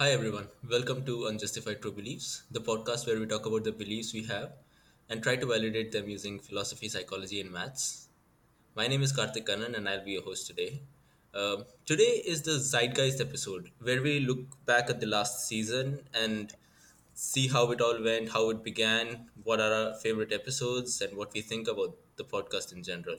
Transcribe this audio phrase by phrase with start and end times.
[0.00, 4.14] Hi everyone, welcome to Unjustified True Beliefs, the podcast where we talk about the beliefs
[4.14, 4.52] we have
[5.10, 8.08] and try to validate them using philosophy, psychology, and maths.
[8.74, 10.80] My name is Karthik Kannan and I'll be your host today.
[11.34, 16.50] Um, today is the Zeitgeist episode where we look back at the last season and
[17.12, 21.34] see how it all went, how it began, what are our favorite episodes, and what
[21.34, 23.18] we think about the podcast in general.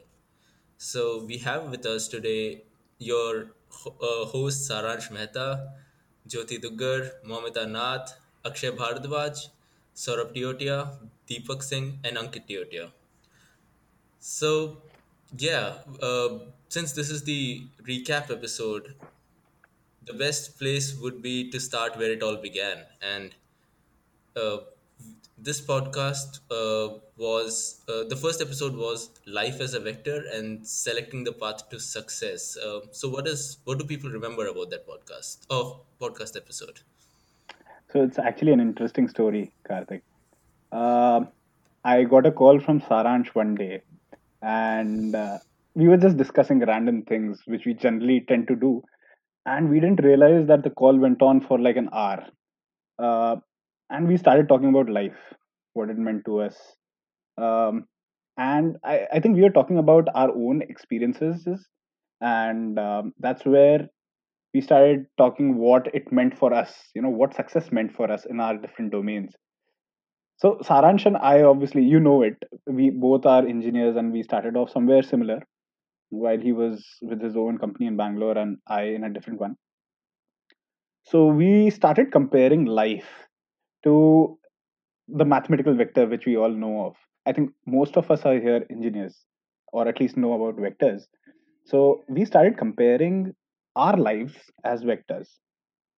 [0.77, 2.63] So we have with us today
[2.97, 3.51] your
[3.85, 5.73] uh, hosts Saransh Mehta,
[6.31, 9.49] Jyoti Duggar, Momita Nath, Akshay Bhardwaj,
[9.95, 10.77] Saurabh Tiotia,
[11.27, 12.91] Deepak Singh, and Ankit Tiotia.
[14.19, 14.81] So
[15.37, 16.39] yeah, uh,
[16.69, 18.95] since this is the recap episode,
[20.05, 23.35] the best place would be to start where it all began, and
[24.35, 24.57] uh,
[25.37, 31.23] this podcast uh, was uh, the first episode was life as a vector and selecting
[31.23, 35.45] the path to success uh, so what is what do people remember about that podcast
[35.49, 36.79] of podcast episode
[37.91, 40.01] So it's actually an interesting story, Karthik.
[40.71, 41.29] Um
[41.83, 43.81] I got a call from Saransh one day,
[44.41, 45.39] and uh,
[45.75, 48.83] we were just discussing random things, which we generally tend to do,
[49.45, 52.27] and we didn't realize that the call went on for like an hour.
[53.91, 55.35] And we started talking about life,
[55.73, 56.57] what it meant to us.
[57.37, 57.87] Um,
[58.37, 61.67] and I, I think we were talking about our own experiences,
[62.21, 63.89] and um, that's where
[64.53, 68.25] we started talking what it meant for us, you know, what success meant for us
[68.25, 69.33] in our different domains
[70.35, 72.35] So Saransh and I, obviously, you know it.
[72.67, 75.41] We both are engineers, and we started off somewhere similar.
[76.09, 79.57] While he was with his own company in Bangalore, and I in a different one.
[81.03, 83.27] So we started comparing life
[83.83, 84.37] to
[85.07, 86.95] the mathematical vector, which we all know of.
[87.25, 89.25] I think most of us are here engineers,
[89.71, 91.03] or at least know about vectors.
[91.65, 93.35] So we started comparing
[93.75, 95.27] our lives as vectors,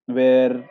[0.05, 0.69] where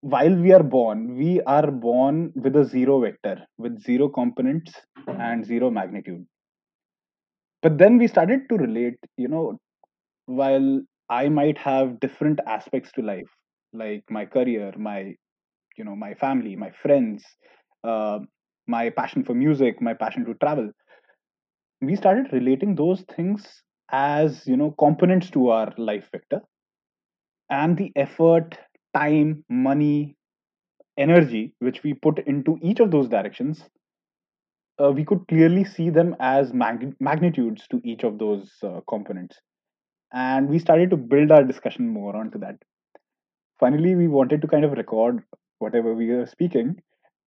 [0.00, 4.72] while we are born, we are born with a zero vector, with zero components
[5.06, 6.26] and zero magnitude.
[7.62, 9.58] But then we started to relate, you know,
[10.26, 13.30] while I might have different aspects to life,
[13.74, 15.14] like my career, my,
[15.76, 17.24] you know, my family, my friends,
[17.84, 18.20] uh,
[18.68, 20.70] my passion for music, my passion to travel,
[21.80, 26.40] we started relating those things as, you know, components to our life vector.
[27.48, 28.58] And the effort,
[28.92, 30.18] time, money,
[30.98, 33.68] energy which we put into each of those directions
[34.82, 39.38] uh, we could clearly see them as mag- magnitudes to each of those uh, components.
[40.12, 42.56] And we started to build our discussion more onto that.
[43.58, 45.22] Finally, we wanted to kind of record
[45.58, 46.76] whatever we were speaking,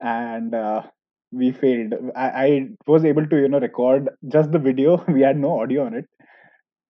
[0.02, 0.84] and uh,
[1.32, 1.94] we failed.
[2.16, 4.98] I, I was able to, you know, record just the video.
[5.08, 6.06] We had no audio on it,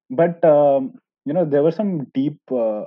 [0.09, 0.93] but um,
[1.25, 2.83] you know, there were some deep, uh,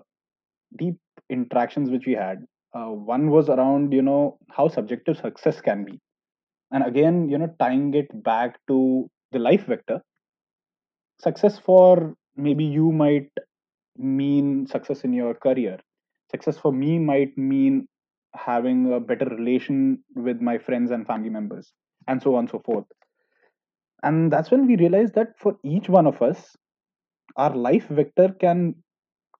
[0.78, 0.96] deep
[1.28, 2.44] interactions which we had.
[2.74, 6.00] Uh, one was around, you know, how subjective success can be
[6.72, 10.00] and again you know tying it back to the life vector
[11.20, 13.30] success for maybe you might
[13.96, 15.78] mean success in your career
[16.30, 17.86] success for me might mean
[18.34, 21.72] having a better relation with my friends and family members
[22.08, 22.86] and so on and so forth.
[24.02, 26.56] And that's when we realized that for each one of us
[27.36, 28.74] our life vector can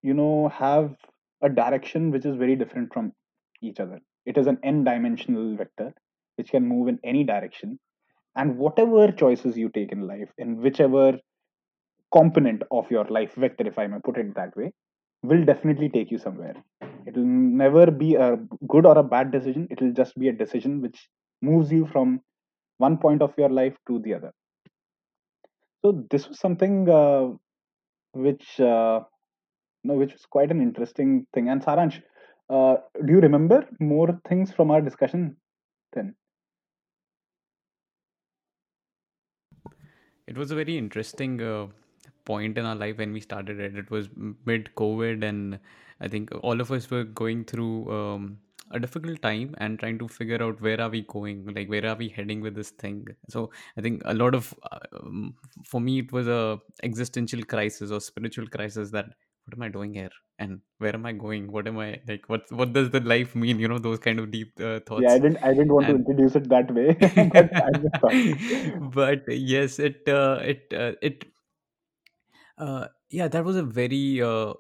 [0.03, 0.95] you know have
[1.43, 3.13] a direction which is very different from
[3.63, 3.99] each other.
[4.27, 5.93] It is an n dimensional vector
[6.37, 7.79] which can move in any direction
[8.37, 11.19] and whatever choices you take in life in whichever
[12.13, 14.73] component of your life vector if i may put it that way
[15.23, 16.55] will definitely take you somewhere.
[17.07, 18.37] It will never be a
[18.69, 19.67] good or a bad decision.
[19.71, 21.09] It will just be a decision which
[21.43, 22.21] moves you from
[22.79, 24.33] one point of your life to the other.
[25.83, 27.29] So this was something uh,
[28.13, 29.01] which uh,
[29.85, 31.49] no which was quite an interesting thing.
[31.49, 32.03] And saransh
[32.51, 32.77] uh,
[33.07, 35.37] do you remember more things from our discussion
[35.93, 36.15] then?
[40.27, 41.67] It was a very interesting uh,
[42.25, 43.77] point in our life when we started it.
[43.77, 44.09] It was
[44.47, 45.59] mid COVID, and
[46.01, 48.39] I think all of us were going through um,
[48.71, 51.97] a difficult time and trying to figure out where are we going, like where are
[51.97, 53.07] we heading with this thing.
[53.29, 55.35] So I think a lot of, uh, um,
[55.65, 59.07] for me, it was a existential crisis or spiritual crisis that
[59.45, 61.51] what am I doing here and where am I going?
[61.51, 62.29] What am I like?
[62.29, 63.59] What what does the life mean?
[63.59, 66.37] You know those kind of deep uh, yeah i didn't i didn't want to introduce
[66.37, 71.25] it that way but i just thought but yes it uh, it uh, it
[72.61, 74.55] uh, yeah that was a very uh,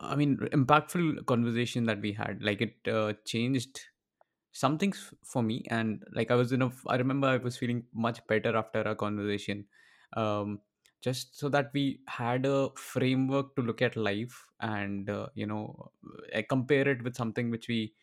[0.00, 2.42] i mean impactful conversation that we had.
[2.42, 3.80] Like it uh, changed
[4.52, 7.86] some things for me and like i was in a i remember i was feeling
[7.94, 9.66] much better after our conversation
[10.16, 10.60] um
[11.02, 15.92] just so that we had a framework to look at life and uh, you know
[16.34, 17.94] uh, compare it with something which we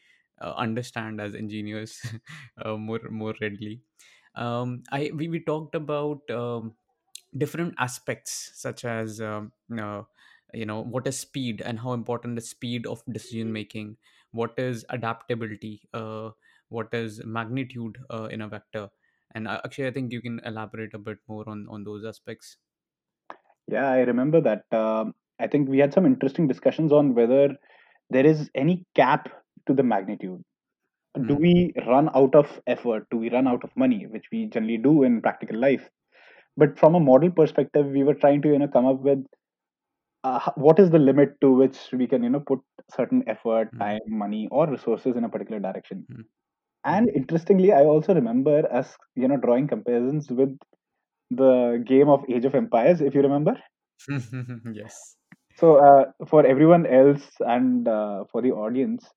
[0.42, 2.01] uh, understand as engineers
[2.65, 3.81] uh, more more readily.
[4.36, 6.75] Um, I we, we talked about um,
[7.38, 10.04] different aspects such as um, uh,
[10.54, 13.98] you know what is speed and how important the speed of decision making
[14.32, 16.32] what is adaptability uh,
[16.70, 18.90] what is magnitude uh, in a vector
[19.34, 22.58] and uh, actually i think you can elaborate a bit more on on those aspects
[23.68, 24.66] Yeah, I remember that.
[24.72, 27.58] Um, I think we had some interesting discussions on whether
[28.10, 29.30] there is any cap
[29.68, 30.44] to the magnitude.
[31.28, 31.38] Do Hmm.
[31.38, 33.08] we run out of effort?
[33.12, 35.90] Do we run out of money, which we generally do in practical life?
[36.57, 39.25] But from a model perspective, we were trying to you know come up with
[40.24, 42.60] uh, what is the limit to which we can you know put
[42.92, 43.80] certain effort, Hmm.
[43.80, 46.07] time, money, or resources in a particular direction.
[46.10, 46.22] Hmm.
[46.86, 50.57] And interestingly, I also remember us you know drawing comparisons with
[51.31, 53.56] the game of Age of Empires, if you remember.
[54.74, 55.18] Yes
[55.56, 59.07] So, uh, for everyone else and uh, for the audience,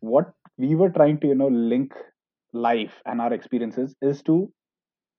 [0.00, 1.92] what we were trying to, you know, link
[2.52, 4.52] life and our experiences is to,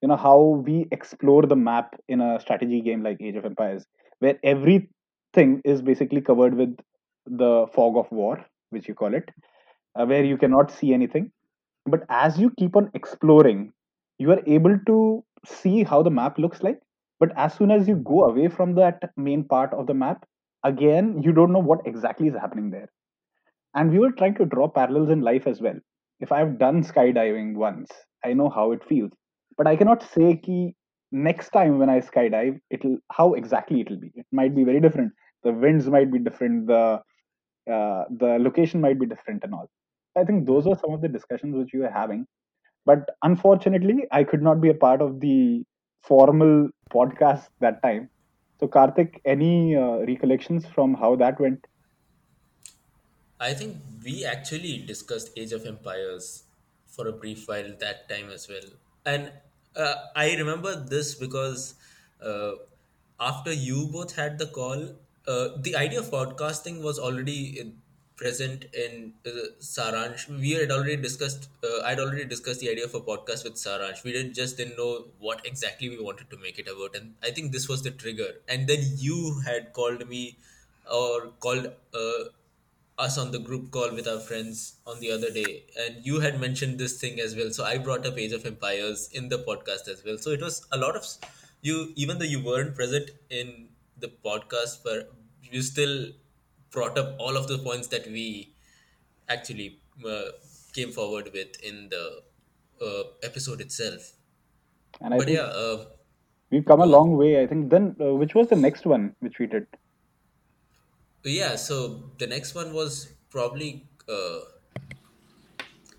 [0.06, 3.86] you know, how we explore the map in a strategy game like Age of Empires,
[4.20, 6.78] where everything is basically covered with
[7.26, 9.32] the fog of war, which you call it,
[9.96, 11.32] uh, where you cannot see anything.
[11.86, 13.74] But as you keep on exploring,
[14.20, 16.80] you are able to see how the map looks like.
[17.20, 20.26] But as soon as you go away from that main part of the map,
[20.64, 22.90] again, you don't know what exactly is happening there.
[23.76, 25.80] And we were trying to draw parallels in life as well.
[26.22, 27.92] If I've done skydiving once,
[28.24, 29.14] I know how it feels.
[29.58, 30.76] But I cannot say ki
[31.12, 34.12] next time when I skydive, it'll how exactly it'll be.
[34.16, 35.14] It might be very different.
[35.44, 36.68] The winds might be different.
[36.68, 37.02] The
[37.72, 39.70] uh, the location might be different and all.
[40.18, 42.26] I think those are some of the discussions which we were having.
[42.86, 45.64] But unfortunately, I could not be a part of the
[46.04, 48.10] formal podcast that time.
[48.60, 51.66] So, Karthik, any uh, recollections from how that went?
[53.40, 56.44] I think we actually discussed Age of Empires
[56.88, 58.70] for a brief while that time as well.
[59.06, 59.32] And
[59.76, 61.76] uh, I remember this because
[62.22, 62.54] uh,
[63.20, 64.90] after you both had the call,
[65.28, 67.74] uh, the idea of podcasting was already
[68.16, 69.30] present in uh,
[69.60, 70.28] Saransh.
[70.30, 74.04] We had already discussed, uh, I'd already discussed the idea of a podcast with Saransh.
[74.04, 76.96] We didn't just didn't know what exactly we wanted to make it about.
[76.96, 78.36] And I think this was the trigger.
[78.48, 80.38] And then you had called me
[80.90, 82.24] or called uh,
[82.98, 86.40] us on the group call with our friends on the other day and you had
[86.40, 89.88] mentioned this thing as well so i brought up age of empires in the podcast
[89.94, 91.06] as well so it was a lot of
[91.62, 93.68] you even though you weren't present in
[94.00, 95.12] the podcast but
[95.42, 96.08] you still
[96.72, 98.54] brought up all of the points that we
[99.30, 100.30] actually uh,
[100.74, 102.22] came forward with in the
[102.82, 104.14] uh, episode itself
[105.02, 105.86] And I but think yeah uh,
[106.52, 107.42] we've come a long way.
[107.42, 109.68] I think then, uh, which was the next one which we did?
[111.32, 114.40] Yeah so the next one was probably uh,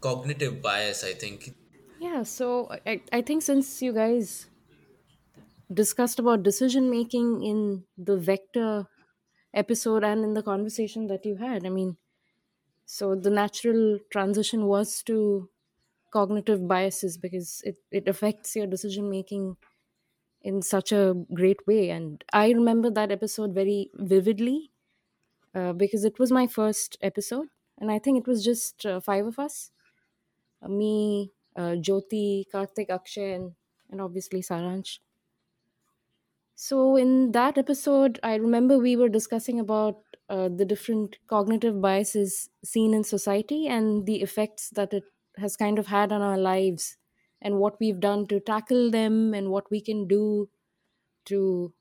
[0.01, 1.55] cognitive bias i think
[1.99, 4.47] Yeah, so I, I think since you guys
[5.73, 8.87] discussed about decision making in the vector
[9.55, 11.97] episode and in the conversation that you had, I mean,
[12.87, 15.51] so the natural transition was to
[16.13, 19.57] cognitive biases because it, it affects your decision making
[20.43, 21.91] in such a great way.
[21.91, 24.73] And I remember that episode very vividly
[25.57, 27.49] uh, because it was my first episode.
[27.79, 29.73] And I think it was just uh, five of us
[30.63, 33.55] uh, me, uh, Jyoti, Karthik, Akshay, and,
[33.91, 34.99] and obviously Saransh.
[36.55, 42.49] So, in that episode, I remember we were discussing about uh, the different cognitive biases
[42.65, 45.05] seen in society and the effects that it
[45.37, 46.97] has kind of had on our lives,
[47.43, 50.49] and what we've done to tackle them, and what we can do
[51.27, 51.75] to,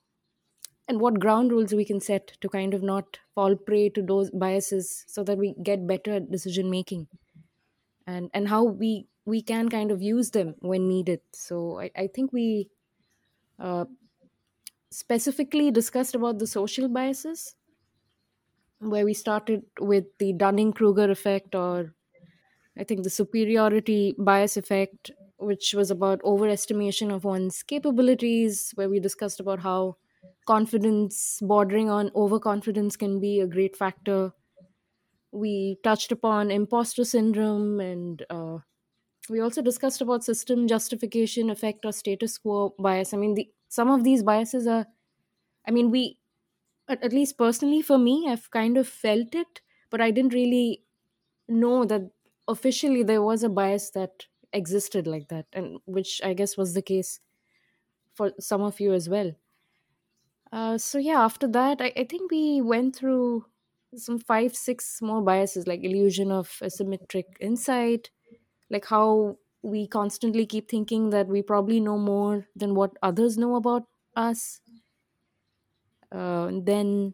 [0.87, 4.31] and what ground rules we can set to kind of not fall prey to those
[4.31, 7.07] biases so that we get better at decision making.
[8.07, 11.21] And and how we we can kind of use them when needed.
[11.33, 12.69] So i, I think we
[13.59, 13.85] uh,
[14.89, 17.55] specifically discussed about the social biases
[18.79, 21.93] where we started with the dunning-kruger effect or
[22.77, 28.99] i think the superiority bias effect which was about overestimation of one's capabilities where we
[28.99, 29.97] discussed about how
[30.45, 34.33] confidence bordering on overconfidence can be a great factor.
[35.31, 38.59] We touched upon imposter syndrome and uh,
[39.29, 43.13] we also discussed about system justification effect or status quo bias.
[43.13, 44.87] I mean the some of these biases are
[45.67, 46.19] i mean we
[46.89, 50.83] at, at least personally for me i've kind of felt it but i didn't really
[51.47, 52.11] know that
[52.47, 56.81] officially there was a bias that existed like that and which i guess was the
[56.81, 57.21] case
[58.13, 59.33] for some of you as well
[60.51, 63.45] Uh, so yeah, after that, I, I think we went through
[63.95, 68.09] some five, six more biases like illusion of asymmetric insight,
[68.69, 73.55] like how we constantly keep thinking that we probably know more than what others know
[73.55, 74.61] about us.
[76.11, 77.13] Uh, then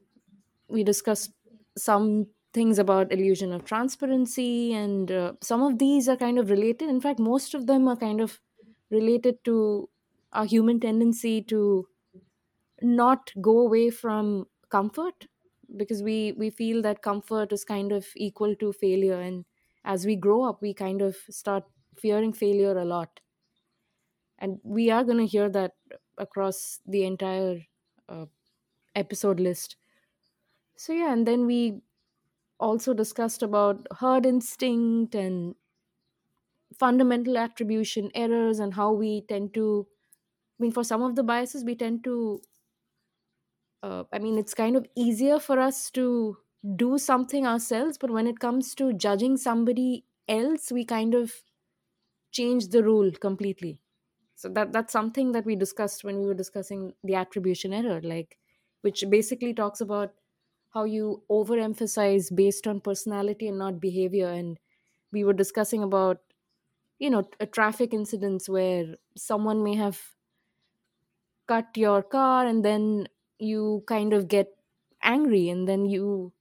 [0.67, 1.33] we discussed
[1.77, 6.89] some things about illusion of transparency, and uh, some of these are kind of related.
[6.89, 8.41] In fact, most of them are kind of
[8.89, 9.89] related to
[10.33, 11.87] our human tendency to
[12.81, 15.27] not go away from comfort
[15.75, 19.19] because we we feel that comfort is kind of equal to failure.
[19.19, 19.45] And
[19.83, 23.21] as we grow up we kind of start fearing failure a lot.
[24.37, 25.75] And we are going to hear that
[26.17, 27.61] across the entire
[28.09, 28.25] uh,
[28.95, 29.77] episode list.
[30.75, 31.81] So yeah and then we
[32.59, 35.55] also discussed about herd instinct and
[36.77, 39.87] fundamental attribution errors and how we tend to
[40.59, 42.41] i mean for some of the biases we tend to
[43.83, 46.37] uh, I mean, it's kind of easier for us to
[46.75, 51.43] do something ourselves, but when it comes to judging somebody else, we kind of
[52.31, 53.81] change the rule completely.
[54.35, 58.39] So that that's something that we discussed when we were discussing the attribution error, like
[58.81, 60.15] which basically talks about
[60.71, 64.27] how you overemphasize based on personality and not behavior.
[64.29, 64.59] And
[65.11, 66.21] we were discussing about
[66.99, 70.15] you know a traffic incidents where someone may have
[71.47, 73.07] cut your car and then
[73.41, 74.55] you kind of get
[75.03, 76.33] angry and then you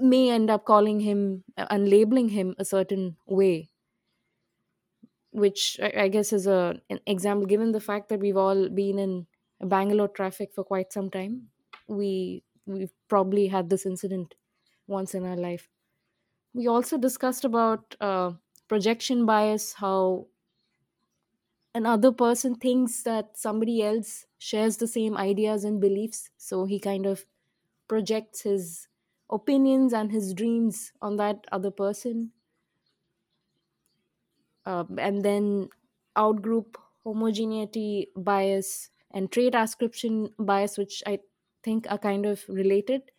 [0.00, 3.70] may end up calling him uh, and labeling him a certain way
[5.32, 8.98] which i, I guess is a, an example given the fact that we've all been
[8.98, 9.26] in
[9.60, 11.50] bangalore traffic for quite some time
[11.86, 14.34] we we've probably had this incident
[14.86, 15.68] once in our life.
[16.54, 18.34] We also discussed about uh,
[18.68, 20.28] projection bias how
[21.74, 26.30] another person thinks that somebody else shares the same ideas and beliefs.
[26.38, 27.26] So he kind of
[27.88, 28.88] projects his
[29.30, 32.32] opinions and his dreams on that other person.
[34.66, 35.68] Uh, and then
[36.16, 41.18] outgroup homogeneity bias and trait ascription bias which i
[41.62, 43.10] think are kind of related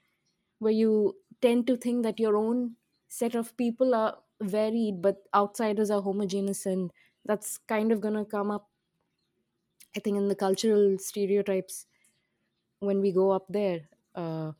[0.59, 2.77] where you tend to think that your own
[3.09, 6.91] set of people are varied but outsiders are homogeneous and
[7.25, 8.70] that's kind of going to come up
[9.95, 11.85] i think in the cultural stereotypes
[12.79, 14.51] when we go up there uh,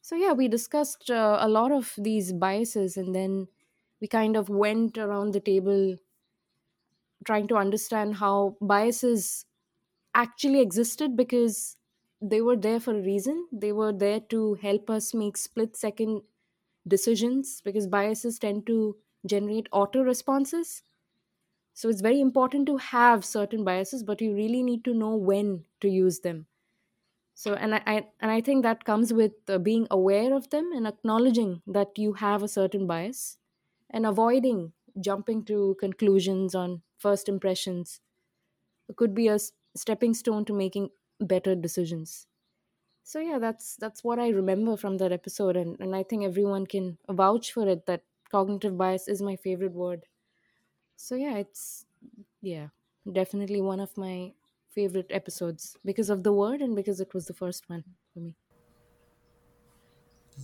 [0.00, 3.48] so yeah we discussed uh, a lot of these biases and then
[4.00, 5.96] we kind of went around the table
[7.24, 9.46] trying to understand how biases
[10.14, 11.76] actually existed because
[12.20, 13.48] they were there for a reason.
[13.52, 16.22] They were there to help us make split second
[16.86, 20.82] decisions because biases tend to generate auto responses
[21.74, 25.64] so it's very important to have certain biases but you really need to know when
[25.80, 26.46] to use them.
[27.34, 30.72] So and i, I and i think that comes with uh, being aware of them
[30.72, 33.38] and acknowledging that you have a certain bias
[33.90, 38.00] and avoiding jumping to conclusions on first impressions.
[38.88, 39.38] It could be a
[39.76, 42.28] stepping stone to making better decisions.
[43.04, 46.66] So yeah that's that's what i remember from that episode and, and i think everyone
[46.66, 50.06] can vouch for it that cognitive bias is my favorite word
[51.06, 51.86] so yeah it's
[52.40, 52.68] yeah
[53.20, 54.32] definitely one of my
[54.76, 58.36] favorite episodes because of the word and because it was the first one for me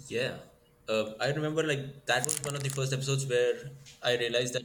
[0.09, 0.39] Yeah.
[0.89, 3.71] Uh, I remember like that was one of the first episodes where
[4.03, 4.65] I realized that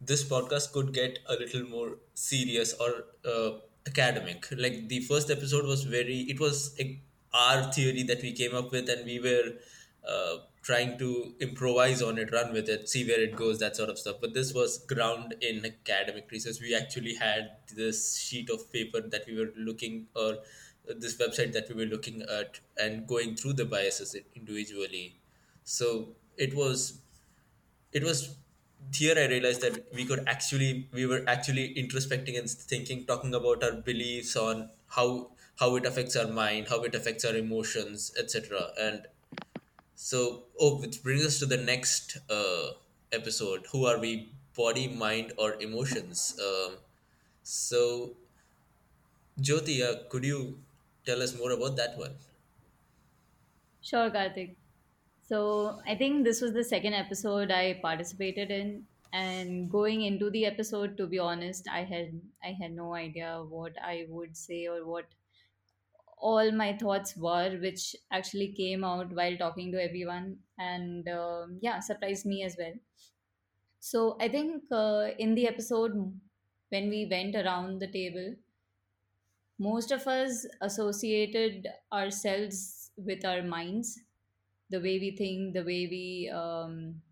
[0.00, 4.46] this podcast could get a little more serious or uh, academic.
[4.50, 6.76] Like the first episode was very, it was
[7.32, 9.58] our theory that we came up with and we were
[10.06, 13.90] uh, trying to improvise on it, run with it, see where it goes, that sort
[13.90, 14.16] of stuff.
[14.20, 16.56] But this was ground in academic research.
[16.60, 20.38] We actually had this sheet of paper that we were looking or
[20.86, 25.20] this website that we were looking at and going through the biases individually
[25.64, 27.00] so it was
[27.92, 28.36] it was
[28.92, 33.62] here i realized that we could actually we were actually introspecting and thinking talking about
[33.62, 38.70] our beliefs on how how it affects our mind how it affects our emotions etc
[38.80, 39.06] and
[39.94, 42.70] so oh which brings us to the next uh,
[43.12, 43.66] episode.
[43.72, 44.32] Who are we?
[44.56, 46.38] Body mind or emotions?
[46.38, 46.76] Um,
[47.42, 48.16] so
[49.40, 50.58] jyoti uh, could you
[51.06, 52.14] tell us more about that one?
[53.80, 54.56] Sure, Karthik.
[55.28, 60.44] So I think this was the second episode I participated in, and going into the
[60.46, 64.84] episode, to be honest, I had I had no idea what I would say or
[64.84, 65.06] what
[66.22, 71.80] all my thoughts were, which actually came out while talking to everyone, and um yeah,
[71.80, 72.74] surprised me as well.
[73.80, 76.18] So I think uh, in the episode
[76.70, 78.36] when we went around the table,
[79.58, 84.00] most of us associated ourselves with our minds,
[84.70, 87.02] the way we think, the way we, um,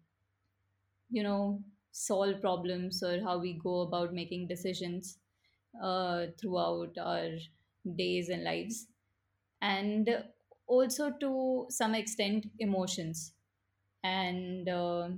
[1.10, 1.62] you know,
[1.92, 5.18] solve problems or how we go about making decisions
[5.82, 7.30] uh, throughout our
[7.96, 8.86] days and lives,
[9.60, 10.24] and
[10.66, 13.34] also to some extent emotions.
[14.04, 15.10] And uh,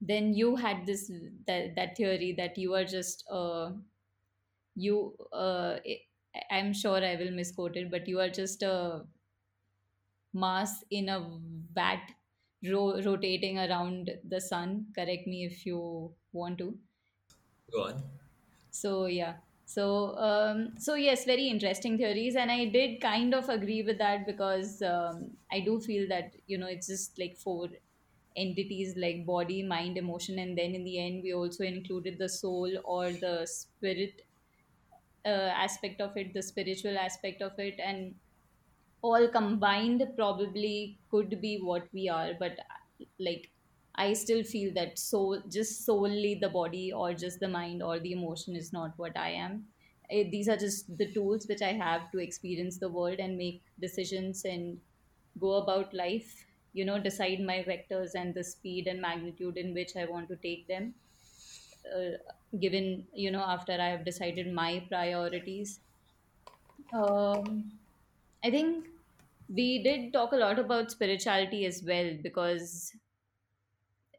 [0.00, 1.10] then you had this
[1.46, 3.72] that, that theory that you are just uh,
[4.74, 5.78] you uh,
[6.50, 9.06] i'm sure i will misquote it but you are just a
[10.32, 11.18] mass in a
[11.78, 12.12] vat
[12.64, 16.78] ro- rotating around the sun correct me if you want to
[17.72, 18.02] Go on.
[18.70, 19.38] so yeah
[19.72, 19.84] so
[20.28, 24.80] um, so yes very interesting theories and i did kind of agree with that because
[24.82, 27.68] um, i do feel that you know it's just like four
[28.36, 32.70] entities like body mind emotion and then in the end we also included the soul
[32.84, 34.22] or the spirit
[35.24, 38.14] uh, aspect of it, the spiritual aspect of it, and
[39.02, 42.34] all combined probably could be what we are.
[42.38, 42.58] But
[43.18, 43.50] like,
[43.98, 48.12] I still feel that so just solely the body or just the mind or the
[48.12, 49.68] emotion is not what I am.
[50.10, 53.64] Eh, These are just the tools which I have to experience the world and make
[53.80, 54.80] decisions and
[55.38, 56.46] go about life.
[56.72, 60.36] You know, decide my vectors and the speed and magnitude in which I want to
[60.36, 60.94] take them.
[61.94, 62.18] Uh,
[62.60, 65.80] given you know after I have decided my priorities
[66.92, 67.78] um,
[68.44, 68.86] I think
[69.48, 72.92] we did talk a lot about spirituality as well because,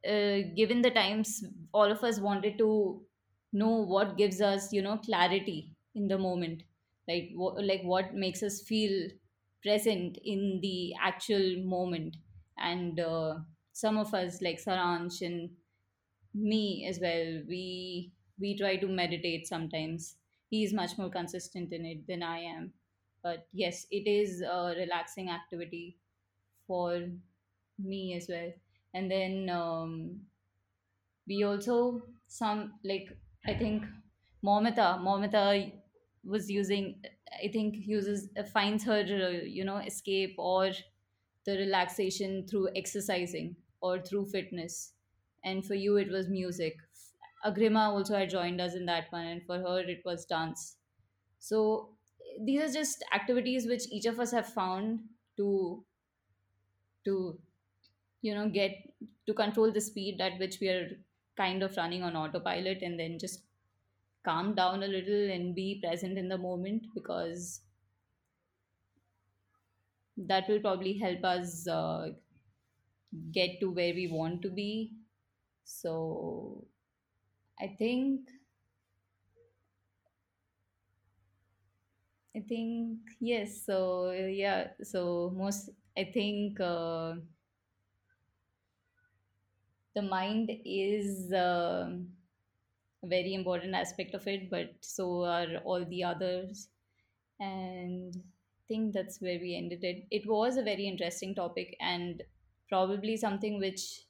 [0.07, 3.05] uh, given the times, all of us wanted to
[3.51, 6.63] know what gives us, you know, clarity in the moment,
[7.07, 9.09] like like what makes us feel
[9.61, 12.17] present in the actual moment.
[12.57, 13.39] And uh,
[13.73, 15.55] some of us, like Saransh and
[16.33, 20.15] me as well we we try to meditate sometimes.
[20.49, 22.73] He is much more consistent in it than i am.
[23.21, 25.97] But yes it is a relaxing activity
[26.67, 27.09] for
[27.77, 28.53] me as well
[28.93, 30.27] and then um,
[31.27, 33.09] we also some like
[33.45, 33.83] i think
[34.43, 35.43] momita momita
[36.23, 36.87] was using
[37.43, 40.71] i think uses finds her uh, you know escape or
[41.45, 44.93] the relaxation through exercising or through fitness.
[45.43, 46.77] And for you it was music.
[47.45, 50.77] Agrima also had joined us in that one and for her it was dance.
[51.39, 51.97] So
[52.41, 55.85] these are just activities which each of us have found to
[57.05, 57.41] to
[58.21, 58.71] you know get
[59.27, 60.89] to control the speed at which we are
[61.37, 63.43] kind of running on autopilot and then just
[64.25, 67.61] calm down a little and be present in the moment because
[70.17, 72.09] that will probably help us uh,
[73.31, 74.93] get to where we want to be.
[75.65, 76.67] So
[77.61, 78.29] i think
[82.35, 87.15] i think yes so yeah so most i think uh,
[89.99, 92.09] the mind is um
[93.03, 96.69] a very important aspect of it but so are all the others
[97.39, 100.07] and I think that's where we ended it.
[100.11, 102.23] It was a very interesting topic and
[102.69, 104.03] probably something which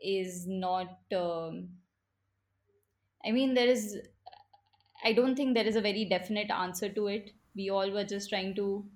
[0.00, 0.98] is not.
[1.14, 1.70] Um,
[3.24, 3.98] I mean, there is.
[5.04, 7.32] I don't think there is a very definite answer to it.
[7.54, 8.90] We all were just trying to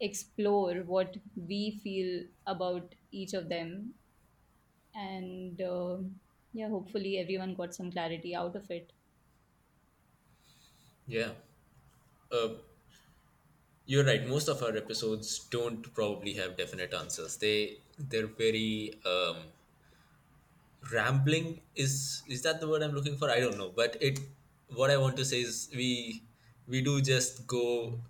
[0.00, 3.94] explore what we feel about each of them,
[4.94, 5.98] and uh,
[6.52, 8.92] yeah, hopefully everyone got some clarity out of it.
[11.06, 11.32] Yeah.
[12.30, 12.48] Uh,
[13.86, 14.26] you're right.
[14.26, 17.36] Most of our episodes don't probably have definite answers.
[17.36, 19.36] They they're very um,
[20.92, 21.60] rambling.
[21.74, 23.30] Is is that the word I'm looking for?
[23.30, 23.72] I don't know.
[23.74, 24.20] But it
[24.74, 26.22] what I want to say is we
[26.66, 28.00] we do just go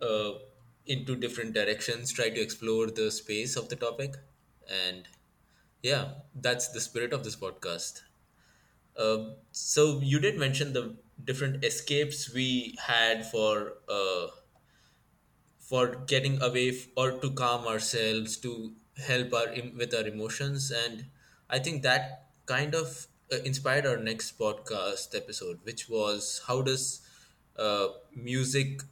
[0.00, 0.32] uh,
[0.86, 4.16] into different directions, try to explore the space of the topic,
[4.68, 5.08] and
[5.82, 8.02] yeah, that's the spirit of this podcast.
[8.96, 14.28] Uh, so you did mention the different escapes we had for uh,
[15.58, 18.72] for getting away f- or to calm ourselves to
[19.06, 20.70] help our with our emotions.
[20.70, 21.06] And
[21.52, 27.00] i think that kind of uh, inspired our next podcast episode which was how does
[27.58, 28.82] uh, music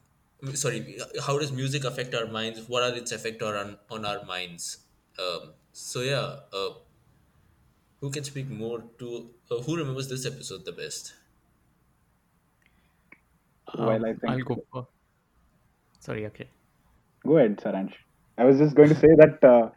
[0.55, 2.68] sorry how does music affect our minds?
[2.68, 4.79] What are its effect on on our minds?
[5.18, 6.71] Um, so yeah uh,
[8.01, 11.14] who can speak more to uh, who remembers this episode the best
[13.79, 14.88] Well, I Um, think I'll go for.
[16.01, 16.51] Sorry, okay.
[17.27, 17.95] go ahead, Saransh.
[18.38, 19.71] I was just going to say that uh,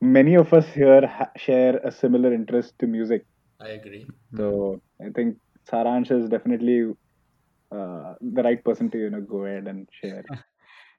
[0.00, 3.26] many of us here ha- share a similar interest to music.
[3.60, 4.38] i agree Hmm.
[4.38, 5.38] So I think
[5.70, 6.92] Saransh is definitely
[7.72, 10.24] uh, the right person to you know go ahead and share.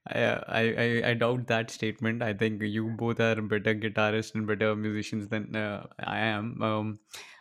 [0.08, 2.22] I, I I doubt that statement.
[2.22, 6.62] I think you both are better guitarists and better musicians than uh, I am.
[6.62, 7.00] Um,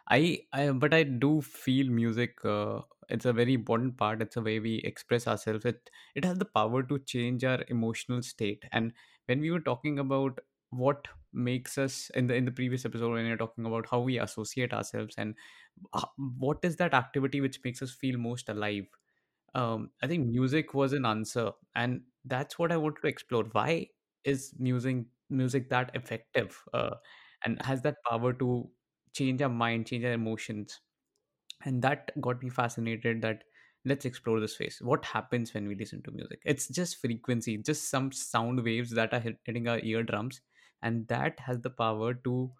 [0.09, 2.43] I I but I do feel music.
[2.45, 4.23] Uh, it's a very important part.
[4.23, 5.67] It's a way we express ourselves.
[5.67, 8.65] It it has the power to change our emotional state.
[8.73, 8.95] And
[9.27, 13.27] when we were talking about what makes us in the in the previous episode, when
[13.27, 15.35] you're talking about how we associate ourselves and
[16.39, 18.87] what is that activity which makes us feel most alive
[19.55, 23.45] um, I think music was an answer, and that's what I want to explore.
[23.53, 23.89] Why
[24.25, 26.97] is music music that effective, uh,
[27.45, 28.71] and has that power to
[29.15, 30.81] change our mind, change our emotions?
[31.65, 33.23] And that got me fascinated.
[33.23, 33.45] That
[33.85, 36.41] let's explore this space What happens when we listen to music?
[36.45, 40.41] It's just frequency, just some sound waves that are hitting our eardrums,
[40.83, 42.53] and that has the power to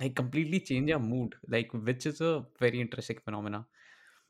[0.00, 1.34] like completely change our mood.
[1.48, 3.66] Like, which is a very interesting phenomena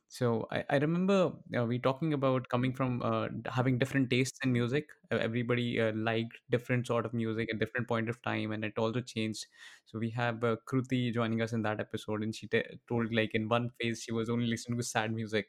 [0.08, 4.52] so I, I remember uh, we talking about coming from uh, having different tastes in
[4.52, 4.86] music.
[5.10, 9.00] Everybody uh, liked different sort of music at different point of time, and it also
[9.00, 9.46] changed.
[9.86, 13.32] So we have uh, Kruti joining us in that episode, and she t- told like
[13.34, 15.46] in one phase she was only listening to sad music,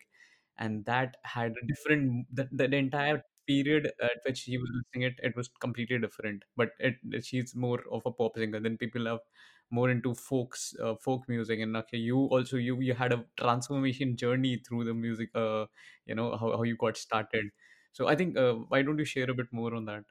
[0.57, 5.15] and that had a different the, the, entire period at which she was listening it
[5.23, 6.43] it was completely different.
[6.55, 8.59] But it she's more of a pop singer.
[8.59, 9.19] than people have
[9.69, 14.15] more into folks uh, folk music and okay you also you you had a transformation
[14.15, 15.65] journey through the music uh
[16.05, 17.45] you know how, how you got started
[17.91, 20.05] so i think uh, why don't you share a bit more on that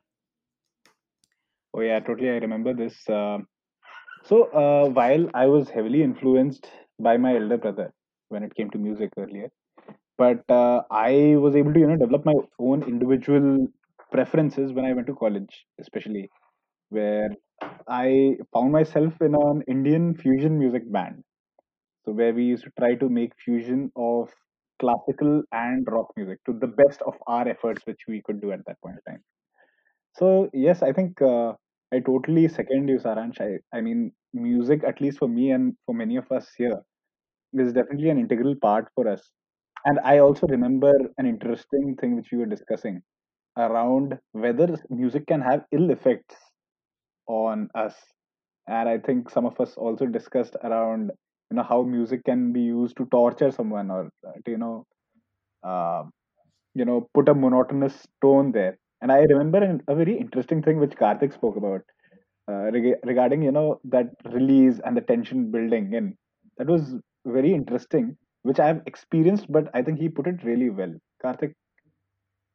[1.74, 2.30] Oh yeah, totally.
[2.30, 3.08] I remember this.
[3.08, 3.38] Uh,
[4.24, 7.94] so uh, while I was heavily influenced by my elder brother
[8.28, 9.50] when it came to music earlier,
[10.18, 13.68] but uh, I was able to you know develop my own individual
[14.12, 16.30] preferences when I went to college, especially
[16.90, 17.30] where
[17.88, 21.24] I found myself in an Indian fusion music band.
[22.04, 24.30] So where we used to try to make fusion of
[24.80, 28.64] classical and rock music to the best of our efforts, which we could do at
[28.66, 29.22] that point in time.
[30.14, 31.54] So yes, I think uh,
[31.92, 33.40] I totally second you, Saransh.
[33.40, 36.80] I, I mean, music, at least for me and for many of us here,
[37.54, 39.30] is definitely an integral part for us.
[39.86, 43.02] And I also remember an interesting thing which we were discussing
[43.58, 46.36] around whether music can have ill effects
[47.26, 47.94] on us.
[48.68, 51.10] And I think some of us also discussed around
[51.50, 54.84] you know how music can be used to torture someone or uh, to you know
[55.64, 56.04] uh,
[56.74, 58.78] you know put a monotonous tone there.
[59.02, 61.82] And I remember a very interesting thing which Karthik spoke about
[62.50, 66.14] uh, reg- regarding you know that release and the tension building and
[66.58, 66.84] That was
[67.26, 68.04] very interesting,
[68.48, 70.94] which I have experienced, but I think he put it really well.
[71.24, 71.52] Karthik,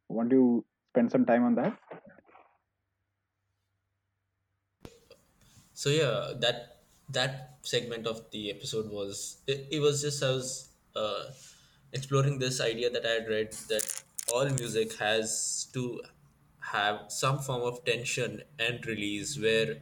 [0.10, 1.78] want you spend some time on that?
[5.82, 6.78] So yeah, that
[7.10, 11.24] that segment of the episode was it, it was just I was uh,
[11.91, 16.02] exploring this idea that I had read that all music has to
[16.60, 19.78] have some form of tension and release where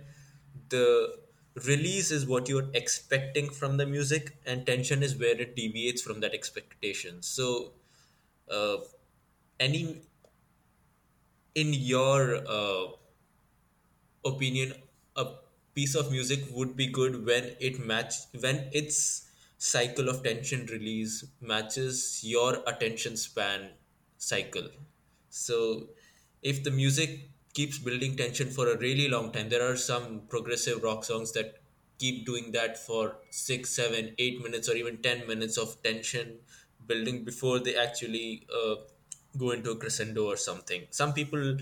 [0.69, 1.17] the
[1.65, 6.21] release is what you're expecting from the music and tension is where it deviates from
[6.21, 7.21] that expectation.
[7.21, 7.73] So
[8.49, 8.77] uh,
[9.59, 10.01] any
[11.55, 12.85] in your uh,
[14.23, 14.75] opinion
[15.17, 15.25] a
[15.79, 18.15] piece of music would be good when it match
[18.45, 18.99] when its
[19.57, 23.71] cycle of tension release matches your attention span
[24.17, 24.69] cycle.
[25.29, 25.89] So
[26.41, 30.83] if the music keeps building tension for a really long time there are some progressive
[30.83, 31.61] rock songs that
[31.97, 36.39] keep doing that for six seven eight minutes or even 10 minutes of tension
[36.85, 38.75] building before they actually uh,
[39.37, 40.87] go into a crescendo or something.
[40.91, 41.57] Some people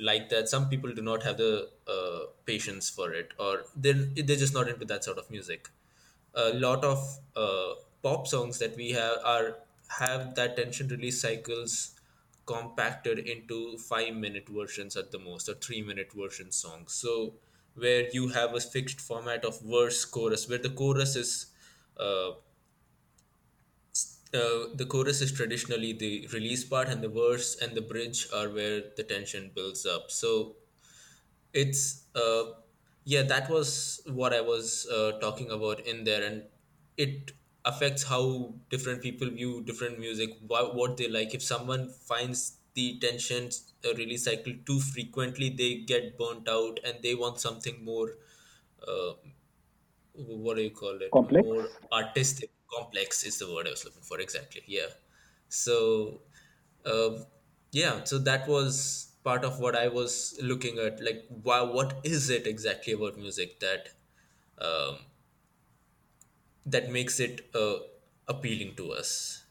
[0.00, 4.36] like that some people do not have the uh, patience for it or they're, they're
[4.36, 5.68] just not into that sort of music.
[6.34, 9.58] A lot of uh, pop songs that we have are
[9.98, 11.94] have that tension release cycles
[12.46, 16.92] compacted into five minute versions at the most or three minute version songs.
[16.92, 17.34] So
[17.74, 21.46] where you have a fixed format of verse chorus where the chorus is
[21.96, 22.32] uh,
[24.32, 28.48] uh, the chorus is traditionally the release part and the verse and the bridge are
[28.48, 30.10] where the tension builds up.
[30.10, 30.56] So
[31.52, 32.44] it's uh
[33.04, 36.22] yeah that was what i was uh, talking about in there.
[36.24, 36.44] And
[36.96, 37.32] it
[37.64, 41.34] affects how different people view different music what, what they like.
[41.34, 43.50] If someone finds the tension
[43.84, 48.10] uh, release cycle too frequently they get burnt out and they want something more
[48.86, 49.12] uh,
[50.14, 51.10] what do you call it?
[51.12, 51.44] Complex.
[51.44, 54.90] more artistic complex is the word i was looking for exactly yeah
[55.48, 56.20] so
[56.86, 57.10] uh,
[57.72, 62.30] yeah so that was part of what i was looking at like why, what is
[62.30, 63.88] it exactly about music that
[64.60, 64.96] um,
[66.66, 67.76] that makes it uh,
[68.28, 69.44] appealing to us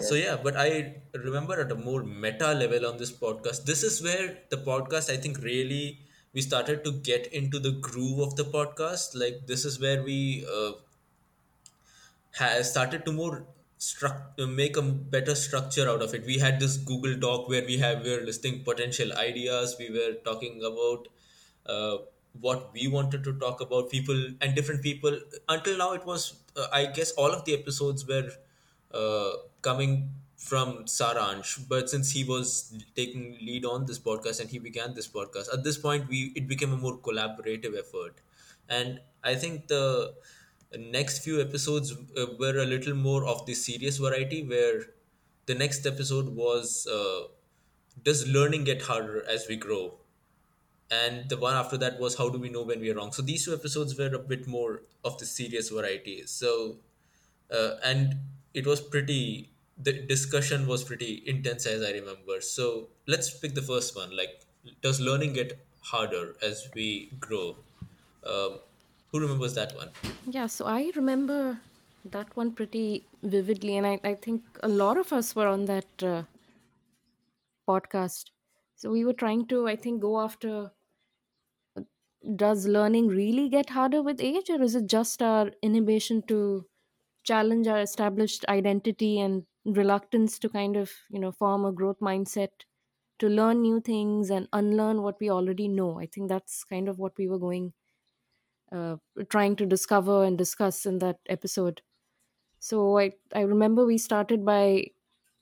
[0.00, 3.64] So yeah, but I remember at a more meta level on this podcast.
[3.64, 6.00] This is where the podcast I think really
[6.38, 9.18] we started to get into the groove of the podcast.
[9.24, 10.72] Like this is where we uh,
[12.38, 13.46] has started to more
[13.78, 16.24] struct- make a better structure out of it.
[16.26, 19.76] We had this Google Doc where we have we were listing potential ideas.
[19.78, 21.08] We were talking about
[21.66, 21.98] uh,
[22.40, 25.18] what we wanted to talk about, people and different people.
[25.48, 28.30] Until now, it was uh, I guess all of the episodes were
[28.92, 29.30] uh,
[29.62, 34.94] coming from Saransh, but since he was taking lead on this podcast and he began
[34.94, 38.20] this podcast, at this point we it became a more collaborative effort,
[38.68, 40.14] and I think the
[40.78, 44.82] next few episodes uh, were a little more of the serious variety, where
[45.46, 47.28] the next episode was uh,
[48.04, 49.94] does learning get harder as we grow,
[50.90, 53.12] and the one after that was how do we know when we are wrong.
[53.12, 56.22] So these two episodes were a bit more of the serious variety.
[56.26, 56.76] So
[57.50, 58.16] uh, and
[58.54, 59.50] it was pretty
[59.82, 62.40] the discussion was pretty intense as i remember.
[62.40, 64.16] So let's pick the first one.
[64.16, 64.40] Like
[64.82, 67.56] does learning get harder as we grow?
[68.24, 68.58] Um,
[69.10, 69.90] who remembers that one?
[70.26, 71.60] Yeah, so I remember
[72.04, 76.02] that one pretty vividly, and I, I think a lot of us were on that
[76.02, 76.22] uh,
[77.68, 78.30] podcast.
[78.76, 80.72] So we were trying to, I think, go after
[82.36, 86.66] does learning really get harder with age, or is it just our inhibition to
[87.24, 92.50] challenge our established identity and reluctance to kind of, you know, form a growth mindset
[93.18, 95.98] to learn new things and unlearn what we already know?
[96.00, 97.74] I think that's kind of what we were going,
[98.72, 98.96] uh,
[99.30, 101.82] trying to discover and discuss in that episode.
[102.60, 104.88] So I, I remember we started by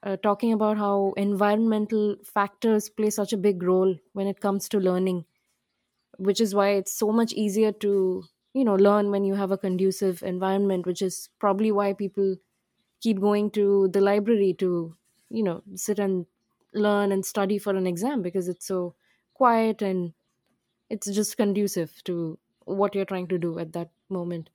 [0.02, 4.78] uh, talking about how environmental factors play such a big role when it comes to
[4.80, 5.26] learning,
[6.18, 8.24] which is why it's so much easier to
[8.54, 12.36] you know learn when you have a conducive environment, which is probably why people
[13.06, 14.70] keep going to the library to
[15.30, 16.26] you know sit and
[16.86, 18.80] learn and study for an exam because it's so
[19.34, 20.12] quiet and
[20.90, 24.50] it's just conducive to what you're trying to do at that moment.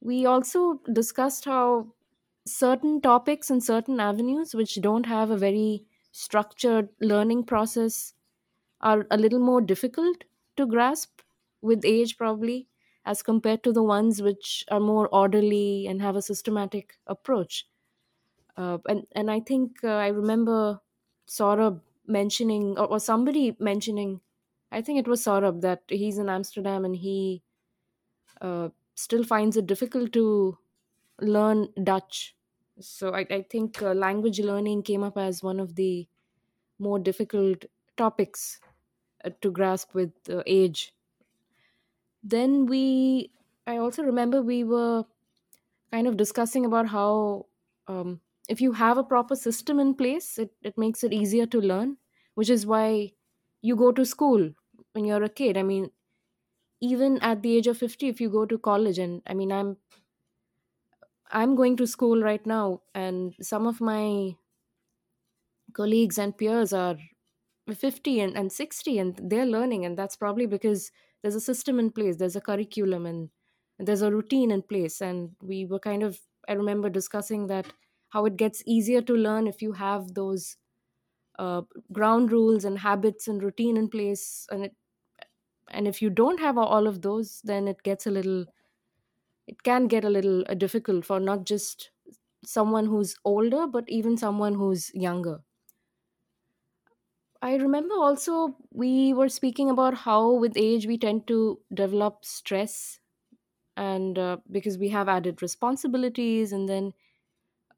[0.00, 1.94] We also discussed how
[2.46, 8.14] certain topics and certain avenues which don't have a very structured learning process
[8.80, 10.24] are a little more difficult
[10.56, 11.22] to grasp
[11.62, 12.68] with age probably
[13.04, 17.68] as compared to the ones which are more orderly and have a systematic approach
[18.56, 20.80] uh, and and i think uh, i remember
[21.26, 24.20] Saurabh mentioning or, or somebody mentioning
[24.70, 27.42] i think it was Saurabh that he's in amsterdam and he
[28.40, 30.58] uh, still finds it difficult to
[31.20, 32.36] learn Dutch.
[32.80, 36.08] So I, I think uh, language learning came up as one of the
[36.78, 37.64] more difficult
[37.96, 38.60] topics
[39.24, 40.94] uh, to grasp with uh, age.
[42.22, 43.32] Then we,
[43.66, 45.04] I also remember we were
[45.92, 47.46] kind of discussing about how
[47.88, 51.60] um, if you have a proper system in place, it, it makes it easier to
[51.60, 51.98] learn,
[52.34, 53.12] which is why
[53.62, 54.52] you go to school
[54.92, 55.56] when you're a kid.
[55.56, 55.90] I mean,
[56.80, 59.78] even at the age of 50 if you go to college and i mean i'm
[61.30, 64.36] i'm going to school right now and some of my
[65.72, 66.96] colleagues and peers are
[67.74, 70.90] 50 and, and 60 and they're learning and that's probably because
[71.22, 73.30] there's a system in place there's a curriculum and
[73.78, 75.00] there's a routine in place.
[75.00, 77.72] And we were kind of i remember discussing that
[78.10, 80.56] how it gets easier to learn if you have those
[81.38, 84.76] uh, ground rules and habits and routine in place and it
[85.70, 88.46] and if you don't have all of those then it gets a little
[89.46, 91.90] it can get a little uh, difficult for not just
[92.44, 95.42] someone who's older but even someone who's younger
[97.48, 98.34] i remember also
[98.70, 101.38] we were speaking about how with age we tend to
[101.74, 103.00] develop stress
[103.76, 106.92] and uh, because we have added responsibilities and then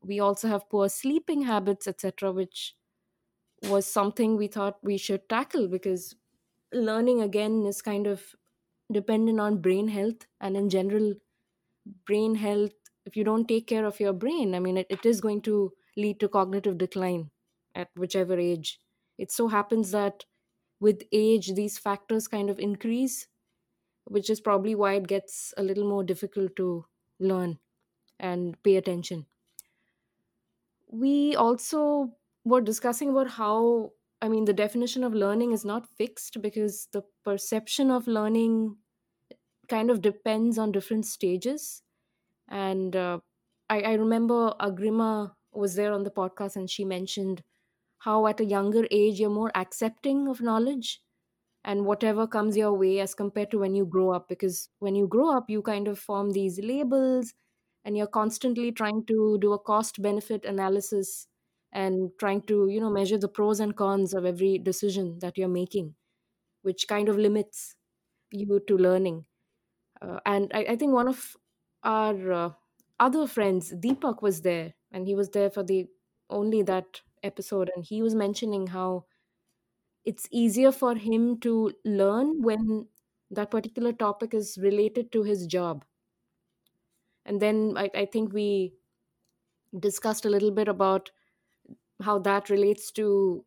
[0.02, 2.76] we also have poor sleeping habits etc which
[3.70, 6.16] was something we thought we should tackle because
[6.72, 8.34] learning again is kind of
[8.92, 11.14] dependent on brain health and in general
[12.06, 12.74] brain health
[13.06, 15.72] if you don't take care of your brain i mean it, it is going to
[15.96, 17.30] lead to cognitive decline
[17.74, 18.80] at whichever age
[19.18, 20.24] it so happens that
[20.80, 23.28] with age these factors kind of increase
[24.06, 26.86] which is probably why it gets a little more difficult to
[27.20, 27.58] learn
[28.20, 29.26] and pay attention.
[30.88, 36.40] We also were discussing about how i mean the definition of learning is not fixed
[36.42, 38.76] because the perception of learning
[39.68, 41.82] kind of depends on different stages.
[42.48, 43.20] And uh,
[43.70, 47.44] I, I remember agrima was there on the podcast and she mentioned
[48.04, 51.02] how at a younger age you're more accepting of knowledge
[51.64, 55.06] and whatever comes your way as compared to when you grow up because when you
[55.06, 57.34] grow up you kind of form these labels
[57.84, 61.26] and you're constantly trying to do a cost benefit analysis
[61.72, 65.48] and trying to you know measure the pros and cons of every decision that you're
[65.60, 65.94] making
[66.62, 67.76] which kind of limits
[68.30, 69.26] you to learning.
[70.00, 71.36] Uh, and I, I think one of
[71.82, 72.50] our uh,
[73.00, 75.86] other friends deepak was there and he was there for the
[76.30, 79.06] only that episode and he was mentioning how
[80.04, 82.88] it's easier for him to learn when
[83.30, 85.84] that particular topic is related to his job.
[87.26, 88.74] And then i, I think we
[89.78, 91.10] discussed a little bit about
[92.02, 93.44] how that relates to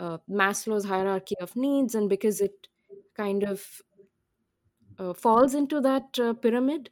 [0.00, 2.68] uh, maslow's hierarchy of needs and because it
[3.16, 3.82] kind of
[4.98, 6.90] uh, falls into that uh, pyramid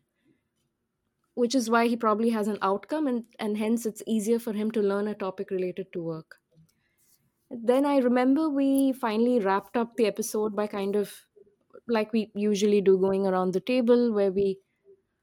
[1.35, 4.71] which is why he probably has an outcome and, and hence it's easier for him
[4.71, 6.37] to learn a topic related to work.
[7.51, 11.27] Then i remember we finally wrapped up the episode by kind of
[11.87, 14.59] like we usually do going around the table where we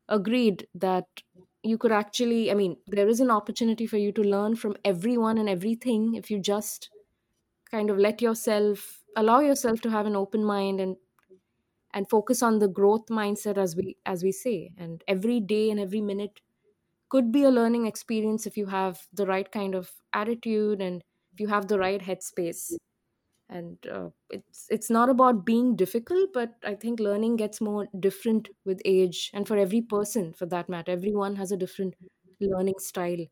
[0.08, 1.06] agreed that
[1.64, 5.38] you could actually i mean there is an opportunity for you to learn from everyone
[5.38, 6.90] and everything if you just
[7.72, 10.98] kind of let yourself allow yourself to have an open mind and
[11.94, 14.72] and focus on the growth mindset as we as we say.
[14.78, 16.42] And every day and every minute
[17.10, 21.40] could be a learning experience if you have the right kind of attitude and if
[21.40, 22.78] you have the right headspace.
[23.50, 28.50] And uh, it's it's not about being difficult but i think learning gets more different
[28.66, 30.92] with age and for every person for that matter.
[30.92, 31.96] Everyone has a different
[32.40, 33.26] learning style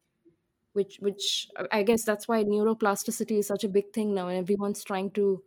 [0.74, 4.84] which which i guess that's why neuroplasticity is such a big thing now and everyone's
[4.84, 5.44] trying to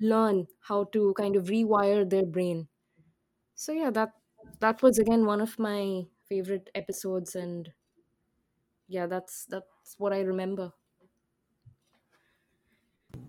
[0.00, 2.68] learn how to kind of rewire their brain
[3.54, 4.12] so yeah that
[4.60, 7.72] that was again one of my favorite episodes and
[8.86, 10.72] yeah that's that's what i remember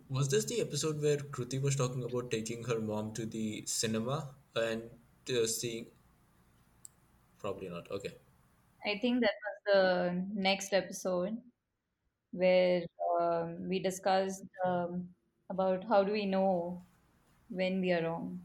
[0.09, 4.35] Was this the episode where Kruti was talking about taking her mom to the cinema
[4.55, 4.89] and
[5.29, 5.87] uh, seeing?
[7.37, 7.89] Probably not.
[7.91, 8.13] Okay.
[8.85, 11.37] I think that was the next episode
[12.31, 12.83] where
[13.19, 15.09] um, we discussed um,
[15.49, 16.81] about how do we know
[17.49, 18.41] when we are wrong.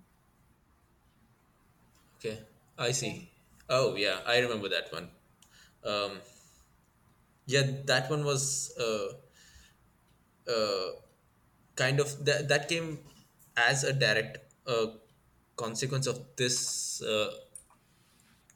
[2.19, 2.38] Okay.
[2.79, 3.31] I see.
[3.69, 4.21] Oh, yeah.
[4.27, 5.09] I remember that one.
[5.85, 6.21] Um,
[7.47, 9.09] yeah, that one was uh,
[10.51, 10.90] uh,
[11.77, 12.99] kind of that, that came
[13.57, 14.87] as a direct uh,
[15.57, 17.31] consequence of this uh,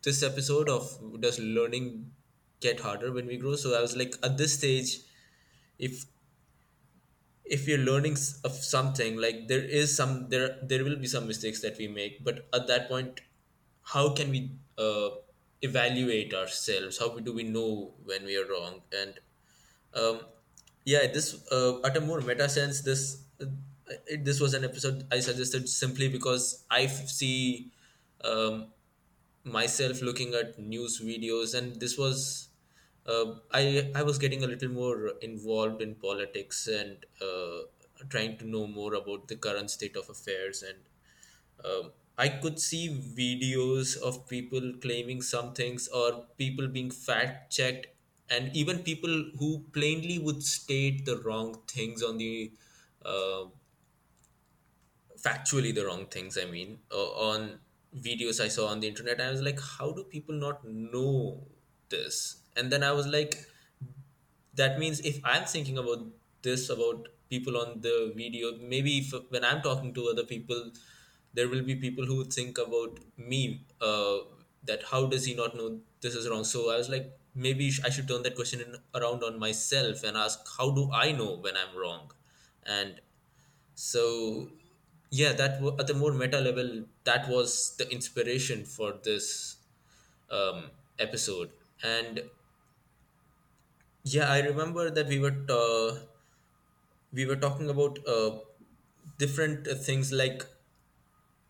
[0.02, 2.10] this episode of does learning
[2.60, 4.98] get harder when we grow so i was like at this stage
[5.78, 6.04] if
[7.50, 11.60] if you're learning of something like there is some there there will be some mistakes
[11.62, 13.20] that we make but at that point
[13.82, 15.08] how can we uh,
[15.62, 16.98] evaluate ourselves?
[16.98, 18.82] How do we know when we are wrong?
[18.92, 19.14] And
[19.94, 20.20] um,
[20.84, 23.46] yeah this uh, at a more meta sense this uh,
[24.06, 27.72] it, this was an episode i suggested simply because I see
[28.24, 28.66] um,
[29.44, 32.47] myself looking at news videos and this was
[33.08, 37.60] uh, I I was getting a little more involved in politics and uh,
[38.10, 40.78] trying to know more about the current state of affairs and
[41.64, 47.86] um, I could see videos of people claiming some things or people being fact checked
[48.30, 52.52] and even people who plainly would state the wrong things on the
[53.04, 53.46] uh,
[55.24, 57.60] factually the wrong things i mean uh, on
[58.06, 59.20] videos i saw on the internet.
[59.20, 61.46] I was like how do people not know
[61.88, 63.36] this and then i was like
[64.54, 66.04] that means if i'm thinking about
[66.42, 70.70] this about people on the video maybe if, when i'm talking to other people
[71.34, 74.18] there will be people who think about me uh,
[74.64, 76.44] that how does he not know this is wrong?
[76.44, 80.16] So i was like maybe i should turn that question in, around on myself and
[80.16, 82.10] ask how do i know when i'm wrong?
[82.66, 83.00] And
[83.74, 84.48] so
[85.10, 89.56] yeah that at the more meta level that was the inspiration for this
[90.30, 90.64] um,
[90.98, 91.50] episode.
[91.82, 92.22] And
[94.04, 95.98] yeah i remember that we were uh,
[97.12, 98.38] we were talking about uh,
[99.18, 100.42] different uh, things like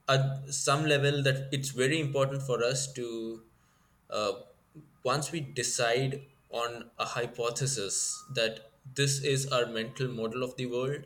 [0.08, 3.42] at some level that it's very important for us to
[4.10, 4.32] uh,
[5.04, 8.60] once we decide on a hypothesis that
[8.94, 11.04] this is our mental model of the world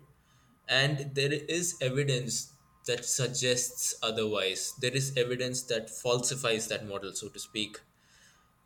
[0.68, 2.52] and there is evidence
[2.86, 7.80] that suggests otherwise there is evidence that falsifies that model so to speak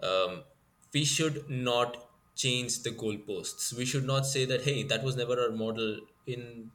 [0.02, 0.44] um,
[0.92, 2.08] we should not
[2.44, 6.70] change the goalposts we should not say that hey that was never our model in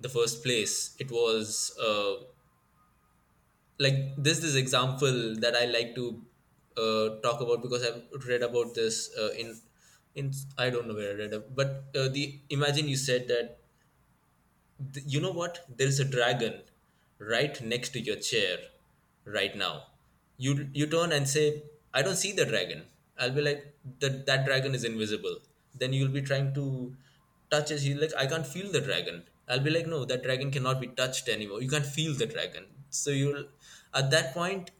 [0.00, 2.14] the first place it was uh,
[3.78, 6.04] like this this example that I like to
[6.76, 9.56] uh, talk about because I've read about this uh, in
[10.14, 13.58] in I don't know where I read it, but uh, the imagine you said that
[14.92, 16.62] th- you know what there is a dragon
[17.18, 18.58] right next to your chair
[19.24, 19.86] right now.
[20.36, 22.86] You you turn and say I don't see the dragon.
[23.20, 25.38] I'll be like that that dragon is invisible.
[25.80, 26.62] then you'll be trying to
[27.50, 27.80] touch it.
[27.80, 29.22] He's like, I can't feel the dragon.
[29.48, 31.62] I'll be like, no, that dragon cannot be touched anymore.
[31.62, 32.66] You can't feel the dragon.
[32.90, 33.44] So you'll,
[33.94, 34.72] at that point,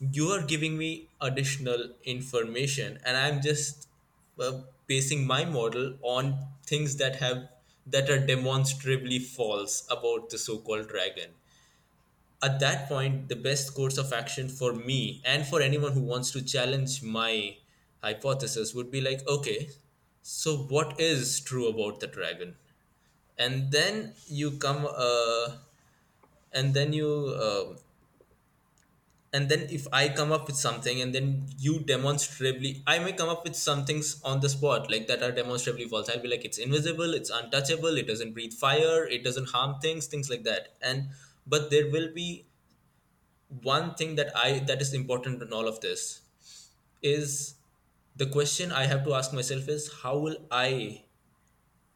[0.00, 3.88] you are giving me additional information, and I'm just
[4.40, 7.48] uh, basing my model on things that have
[7.86, 11.30] that are demonstrably false about the so-called dragon
[12.42, 16.30] at that point, the best course of action for me and for anyone who wants
[16.32, 17.56] to challenge my
[18.02, 19.70] hypothesis would be like, okay,
[20.22, 22.54] so what is true about the dragon?
[23.38, 25.52] And then you come, uh,
[26.52, 27.08] and then you,
[27.40, 27.76] uh,
[29.32, 33.28] and then if I come up with something, and then you demonstrably, I may come
[33.28, 36.08] up with some things on the spot like that are demonstrably false.
[36.08, 40.06] I'll be like, it's invisible, it's untouchable, it doesn't breathe fire, it doesn't harm things,
[40.06, 40.74] things like that.
[40.82, 41.08] And
[41.46, 42.46] but there will be
[43.62, 46.20] one thing that i that is important in all of this
[47.02, 47.54] is
[48.18, 51.02] the question i have to ask myself is how will i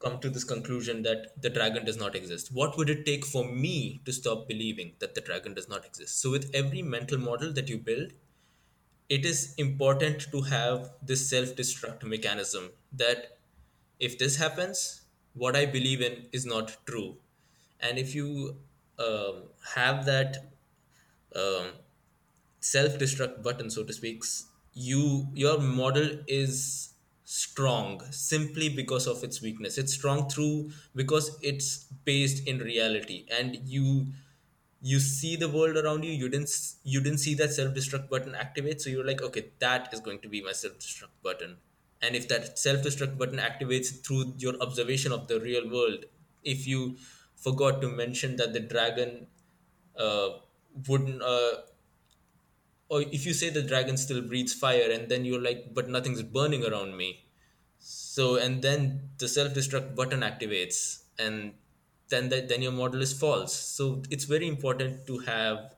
[0.03, 2.51] come to this conclusion that the dragon does not exist?
[2.53, 6.21] What would it take for me to stop believing that the dragon does not exist?
[6.21, 8.13] So with every mental model that you build
[9.09, 13.39] it is important to have this self-destruct mechanism that
[13.99, 15.03] if this happens
[15.35, 17.17] what i believe in is not true.
[17.81, 18.57] And if you
[18.99, 19.43] um,
[19.75, 20.37] have that
[21.35, 21.73] um,
[22.61, 24.23] self-destruct button so to speak
[24.75, 26.95] you your model is
[27.25, 29.79] strong simply because of its weakness.
[29.79, 33.27] It's strong through because it's based in reality.
[33.31, 34.07] And you
[34.81, 36.13] you see the world around you.
[36.13, 36.51] You didn't
[36.83, 38.81] you didn't see that self-destruct button activate.
[38.81, 41.57] So you're like okay that is going to be my self-destruct button.
[42.01, 46.05] And if that self-destruct button activates through your observation of the real world
[46.43, 46.97] if you
[47.37, 49.27] forgot to mention that the dragon
[49.97, 50.31] uh,
[50.89, 51.53] wouldn't uh,
[52.93, 56.23] or if you say the dragon still breathes fire and then you're like but nothing's
[56.23, 57.25] burning around me.
[57.79, 61.55] So and then the self-destruct button activates and
[62.11, 63.55] then that then your model is false.
[63.55, 65.75] So it's very important to have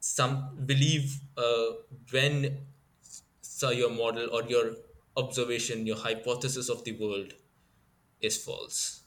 [0.00, 1.66] some believe uh,
[2.10, 2.58] when
[3.42, 4.76] so your model or your
[5.18, 7.34] observation your hypothesis of the world
[8.22, 9.02] is false.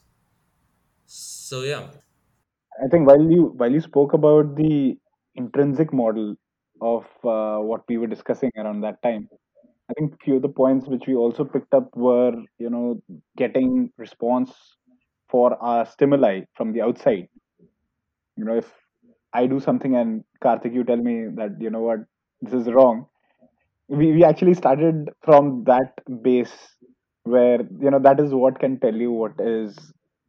[1.06, 1.88] So yeah.
[2.84, 4.96] I think while you while you spoke about the
[5.34, 6.36] intrinsic model
[6.80, 9.28] of uh, what we were discussing around that time,
[9.90, 13.02] I think few of the points which we also picked up were you know
[13.36, 14.52] getting response
[15.30, 17.28] for our stimuli from the outside.
[18.36, 18.70] You know, if
[19.32, 22.00] I do something and Karthik, you tell me that you know what
[22.40, 23.06] this is wrong,
[23.88, 26.54] we we actually started from that base
[27.24, 29.76] where you know that is what can tell you what is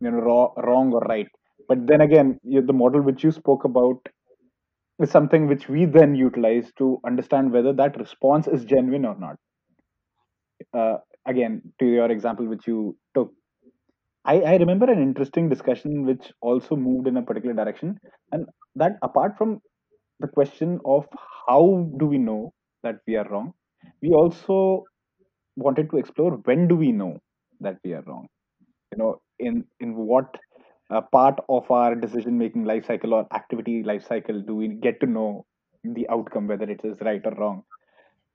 [0.02, 1.28] you know raw, wrong or right.
[1.70, 4.08] But then again, you, the model which you spoke about
[5.00, 9.38] is something which we then utilize to understand whether that response is genuine or not.
[10.74, 13.32] Uh, again, to your example which you took,
[14.26, 18.00] I, I remember an interesting discussion which also moved in a particular direction,
[18.32, 19.62] and that apart from
[20.20, 21.08] the question of
[21.48, 23.54] how do we know that we are wrong,
[24.02, 24.84] we also
[25.58, 27.20] wanted to explore when do we know
[27.62, 28.28] that we are wrong.
[28.92, 30.38] You know, in in what
[30.90, 35.00] uh, part of our decision making life cycle or activity life cycle do we get
[35.00, 35.46] to know
[35.84, 37.64] the outcome whether it is right or wrong.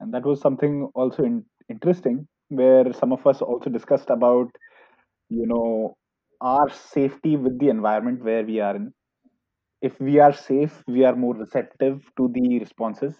[0.00, 4.48] And that was something also in, interesting where some of us also discussed about
[5.30, 5.96] you know
[6.40, 8.92] our safety with the environment where we are in.
[9.82, 13.16] If we are safe we are more receptive to the responses.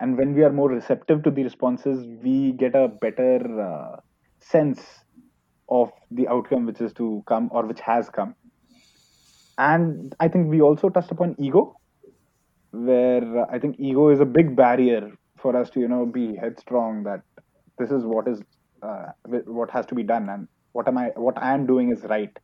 [0.00, 3.96] And when we are more receptive to the responses we get a better uh,
[4.40, 5.04] sense
[5.68, 8.34] of the outcome which is to come or which has come
[9.58, 11.76] and i think we also touched upon ego
[12.74, 16.34] where uh, I think ego is a big barrier for us to you know be
[16.36, 17.22] headstrong that
[17.78, 18.42] this is what is
[18.82, 19.06] uh,
[19.46, 22.36] what has to be done and what am I what I am doing is right.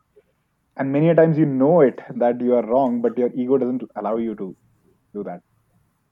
[0.77, 3.83] And many a times you know it that you are wrong, but your ego doesn't
[3.97, 4.57] allow you to
[5.13, 5.41] do that.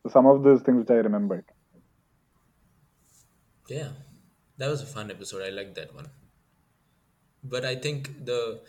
[0.03, 1.45] So some of those things which I remembered.
[3.69, 3.89] yeah
[4.57, 6.09] that was a fun episode i like that one
[7.45, 8.61] but I think the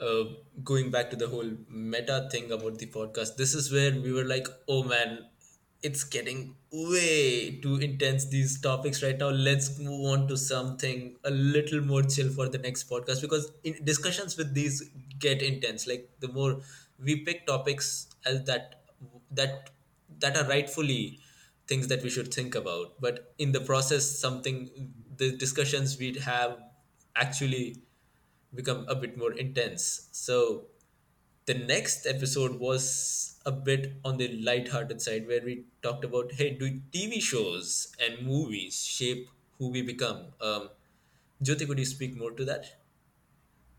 [0.00, 0.24] uh,
[0.64, 4.24] going back to the whole meta thing about the podcast, this is where we were
[4.24, 5.26] like, oh man,
[5.82, 9.28] it's getting way too intense these topics right now.
[9.30, 13.84] Let's move on to something a little more chill for the next podcast because in
[13.84, 15.86] discussions with these get intense.
[15.86, 16.60] Like the more
[17.02, 18.82] we pick topics as that
[19.30, 19.70] that
[20.20, 21.20] that are rightfully
[21.66, 24.70] things that we should think about, but in the process, something
[25.16, 26.58] the discussions we'd have
[27.14, 27.76] actually
[28.58, 30.08] become a bit more intense.
[30.12, 30.64] So
[31.46, 36.50] the next episode was a bit on the light-hearted side where we talked about hey,
[36.62, 39.28] do TV shows and movies shape
[39.58, 40.26] who we become?
[40.40, 40.68] Um,
[41.42, 42.66] Jyoti, could you speak more to that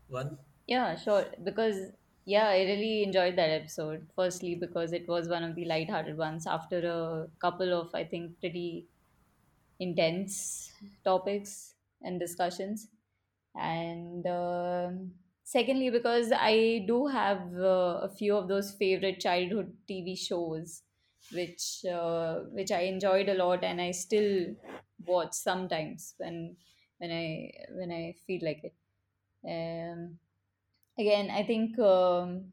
[0.08, 0.38] one?
[0.66, 1.26] Yeah, sure.
[1.44, 1.92] Because
[2.24, 4.06] yeah, I really enjoyed that episode.
[4.16, 8.38] Firstly, because it was one of the light-hearted ones after a couple of, I think,
[8.40, 8.86] pretty
[9.78, 10.72] intense
[11.04, 12.88] topics and discussions.
[13.54, 15.12] And um
[15.44, 20.82] secondly, because I do have uh, a few of those favorite childhood TV shows,
[21.32, 24.54] which uh, which I enjoyed a lot, and I still
[25.04, 26.56] watch sometimes when
[26.98, 28.74] when I when I feel like it.
[29.46, 30.18] Um,
[30.98, 32.52] again i think um,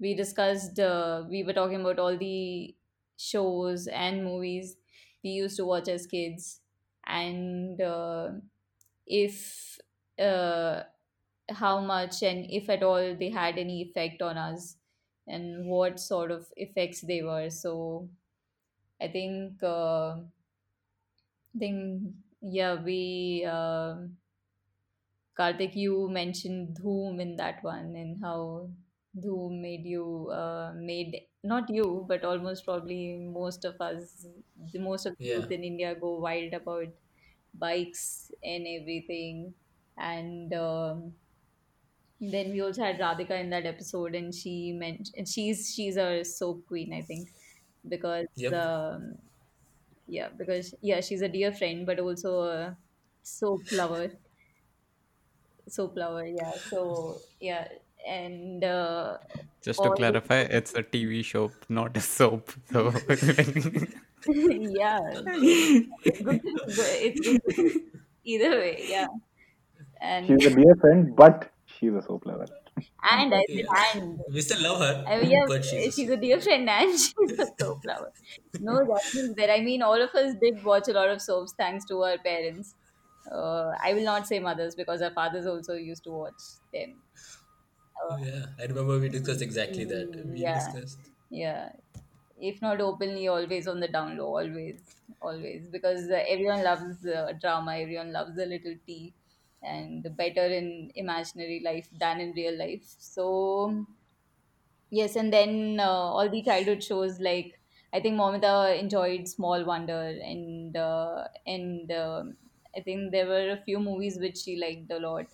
[0.00, 2.74] we discussed uh, we were talking about all the
[3.16, 4.76] shows and movies
[5.24, 6.60] we used to watch as kids
[7.06, 8.28] and uh,
[9.06, 9.75] if
[10.18, 10.82] uh,
[11.50, 14.76] how much and if at all they had any effect on us
[15.28, 18.08] and what sort of effects they were so
[19.00, 20.16] i think uh,
[21.54, 24.16] I think yeah we um
[25.38, 28.70] Karthik, you mentioned Dhoom in that one and how
[29.16, 34.26] Dhoom made you, uh, made not you, but almost probably most of us,
[34.72, 35.40] the most of the Yeah.
[35.40, 36.88] youth in India go wild about
[37.54, 39.54] bikes and everything.
[39.98, 41.14] And um,
[42.20, 46.66] then we also had Radhika in that episode, and she mentioned she's she's a soap
[46.66, 47.28] queen, I think,
[47.88, 48.52] because Yep.
[48.52, 49.18] um,
[50.08, 52.76] yeah, because yeah, she's a dear friend, but also a
[53.22, 54.12] soap lover.
[55.68, 56.52] Soap lover yeah.
[56.70, 57.68] So yeah
[58.06, 59.18] and uh,
[59.62, 62.52] Just to clarify, it's a TV show, not a soap.
[62.72, 62.92] So.
[64.28, 64.98] Yeah.
[66.04, 67.82] It's good it's good
[68.24, 69.06] either way yeah
[70.00, 72.50] and She's a dear friend, but she's a soap lover.
[73.10, 73.92] and I said Yeah.
[73.94, 76.68] and We still love her, I mean, yeah, but she's a she's a dear friend
[76.68, 78.12] and she's a soap lover.
[78.58, 81.54] No, that means that I mean, all of us did watch a lot of soaps
[81.56, 82.74] thanks to our parents.
[83.30, 86.42] Uh, I will not say mothers because our fathers also used to watch
[86.72, 87.02] them.
[88.02, 88.46] Oh, yeah.
[88.58, 90.24] I remember we discussed exactly that.
[90.24, 91.10] We yeah, discussed.
[91.30, 91.72] yeah.
[92.40, 97.32] if not openly, always on the down low, always, always, because uh, everyone loves uh,
[97.40, 99.14] drama, everyone loves a little tea,
[99.66, 102.84] and better in imaginary life than in real life.
[102.98, 103.86] So
[104.90, 107.60] yes, and then uh, all the childhood shows like
[107.92, 112.36] I think Momita enjoyed Small Wonder, and uh, and um
[112.76, 115.26] I think there were a few movies which she liked a lot.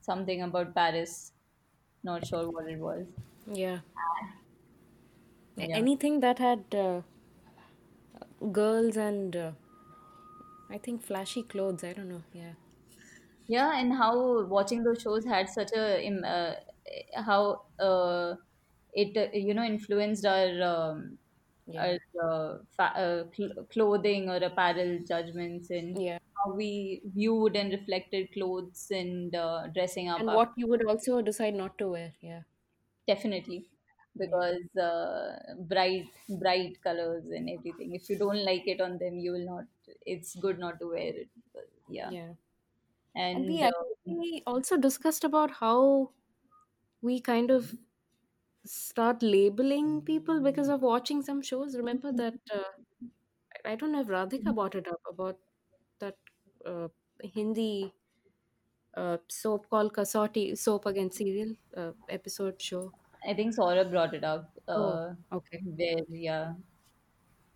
[0.00, 1.34] Something about Paris,
[2.02, 3.06] not sure what it was.
[3.46, 3.80] Yeah.
[5.56, 5.76] Yeah.
[5.76, 7.02] Anything that had uh,
[8.52, 9.52] girls and uh,
[10.70, 11.82] I think flashy clothes.
[11.82, 12.22] I don't know.
[12.32, 12.54] Yeah.
[13.46, 16.54] Yeah, and how watching those shows had such a im- uh,
[17.14, 18.36] how uh,
[18.92, 21.18] it uh, you know influenced our um,
[21.66, 21.86] Yeah.
[21.86, 26.18] our uh, fa- uh, cl- clothing or apparel judgments and Yeah.
[26.36, 30.22] how we viewed and reflected clothes and uh, dressing up.
[30.22, 32.14] And what you would also decide not to wear.
[32.20, 32.42] Yeah.
[33.06, 33.70] Definitely.
[34.18, 36.08] Because uh, bright
[36.40, 37.94] bright colors and everything.
[37.94, 39.64] If you don't like it on them, you will not.
[40.04, 41.28] It's good not to wear it.
[41.54, 42.34] But yeah, Yeah.
[43.14, 46.12] And we and uh, actually also discussed about how
[47.02, 47.76] we kind of
[48.64, 51.76] start labeling people because of watching some shows.
[51.76, 52.64] Remember that uh,
[53.64, 55.40] I don't know if Radhika brought it up about
[56.00, 56.18] that
[56.66, 56.88] uh,
[57.22, 57.94] Hindi
[58.94, 62.92] uh, soap called Kasauti Soap Against Serial uh, episode show.
[63.26, 64.52] I think Saurabh brought it up.
[64.74, 65.64] Oh, Uh, okay.
[65.64, 66.54] where yeah,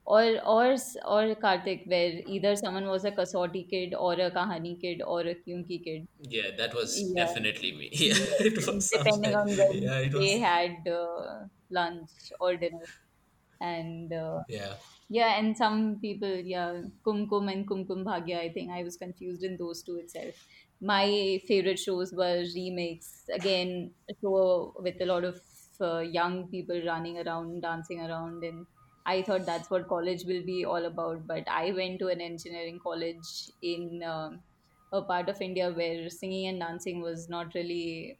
[0.05, 0.23] or
[0.55, 0.73] or
[1.15, 5.35] or Karthik, where either someone was a Kasauti kid or a Kahani kid or a
[5.35, 6.07] Kyunki kid.
[6.19, 7.91] Yeah, that was Yeah, definitely me.
[7.95, 10.41] Yeah, it was depending on when Yeah, it they was.
[10.41, 12.11] had uh, lunch
[12.41, 12.87] or dinner,
[13.61, 14.77] and uh, Yeah.
[15.09, 18.41] yeah, and some people, yeah, Kumkum and Kumkum Bhagya.
[18.41, 20.35] I think I was confused in those two itself.
[20.81, 23.25] My favorite shows were remakes.
[23.33, 25.41] Again, a show with a lot of
[25.81, 28.67] uh, young people running around, dancing around, and
[29.07, 31.27] I thought that's what college will be all about.
[31.27, 34.43] But I went to an engineering college in um
[34.93, 38.19] a part of India where singing and dancing was not really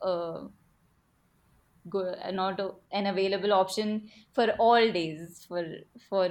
[0.00, 0.48] uh,
[1.88, 5.64] go, not a, an available option for all days for
[6.08, 6.30] for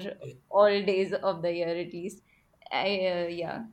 [0.49, 2.21] all days of the year at least.
[2.71, 3.65] I uh, yeah.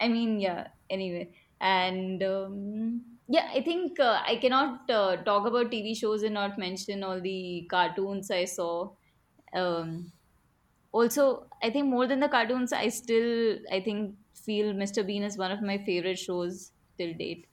[0.00, 1.34] I mean yeah anyway.
[1.60, 6.58] And um, yeah i think uh, i cannot uh, talk about tv shows and not
[6.58, 8.94] mention all the cartoons i saw
[9.54, 10.12] um,
[10.92, 11.26] also
[11.62, 14.16] i think more than the cartoons i still i think
[14.46, 17.46] feel mr bean is one of my favorite shows till date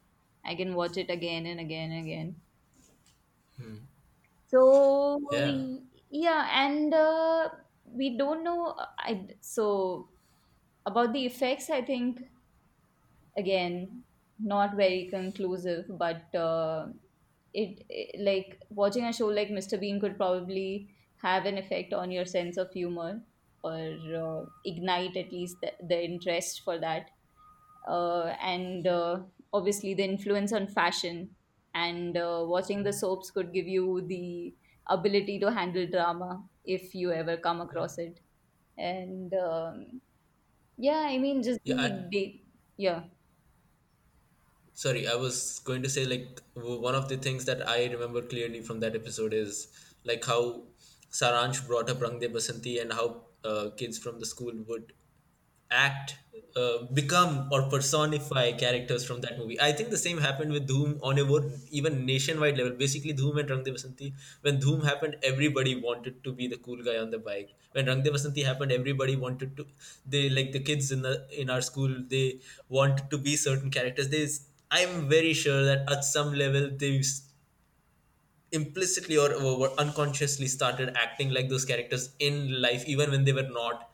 [0.45, 2.41] i can watch it again and again and again
[3.57, 3.77] Hmm.
[4.47, 5.63] So Yeah.
[6.09, 7.49] yeah, and uh,
[7.85, 8.75] we don't know.
[8.99, 10.09] I so
[10.85, 12.21] about the effects, I think
[13.37, 14.03] again
[14.43, 16.87] not very conclusive, but uh,
[17.53, 19.77] it, it like watching a show like Mr.
[19.77, 23.23] Bean could probably have an effect on your sense of humor
[23.63, 23.77] or
[24.15, 27.11] uh, ignite at least the, the interest for that.
[27.87, 29.23] Uh, and uh,
[29.53, 31.35] obviously the influence on fashion
[31.73, 34.55] and uh, watching the soaps could give you the
[34.87, 38.19] ability to handle drama if you ever come across it.
[38.77, 40.01] And um,
[40.77, 41.75] yeah i mean just Yeah,
[42.09, 42.41] the I,
[42.77, 43.03] yeah
[44.81, 48.61] sorry, I was going to say like one of the things that I remember clearly
[48.61, 49.67] from that episode is
[50.03, 50.63] like how
[51.11, 54.93] Saransh brought up Rang De Basanti and how uh, kids from the school would
[55.69, 56.15] act,
[56.55, 59.59] uh, become or personify characters from that movie.
[59.61, 62.73] I think the same happened with Dhoom on a more even nationwide level.
[62.73, 64.13] Basically, Dhoom and Rang De Basanti.
[64.41, 67.53] When Dhoom happened, everybody wanted to be the cool guy on the bike.
[67.73, 69.67] When Rang De Basanti happened, everybody wanted to.
[70.05, 71.95] They like the kids in the in our school.
[72.15, 74.09] They wanted to be certain characters.
[74.09, 74.27] They.
[74.71, 77.05] I'm very sure that at some level they've
[78.51, 83.43] implicitly or, or unconsciously started acting like those characters in life, even when they were
[83.49, 83.89] not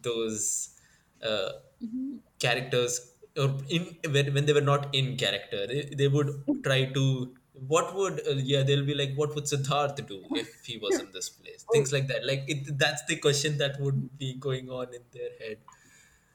[0.00, 0.78] those
[1.22, 1.50] uh,
[1.80, 2.20] Mhm.
[2.38, 5.66] characters or in when, when they were not in character.
[5.66, 6.28] They, they would
[6.62, 10.78] try to what would uh, yeah they'll be like what would siddharth do if he
[10.78, 11.64] was in this place?
[11.74, 12.24] Oh, things like that.
[12.26, 15.58] Like it, that's the question that would be going on in their head.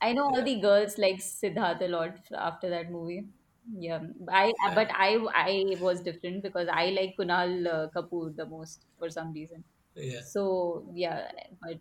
[0.02, 3.30] I know all the girls like Siddharth a lot after that movie.
[3.68, 8.46] Yeah, I yeah but I I was different because I like Kunal uh, Kapoor the
[8.46, 9.64] most for some reason.
[9.96, 11.32] yeah So yeah,
[11.62, 11.80] but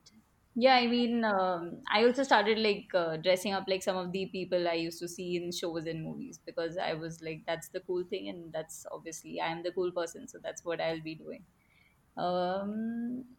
[0.54, 4.26] yeah, I mean, um, I also started like uh, dressing up like some of the
[4.26, 7.80] people I used to see in shows and movies because I was like, that's the
[7.80, 11.14] cool thing, and that's obviously I am the cool person, so that's what I'll be
[11.14, 11.46] doing.
[12.16, 13.36] Um,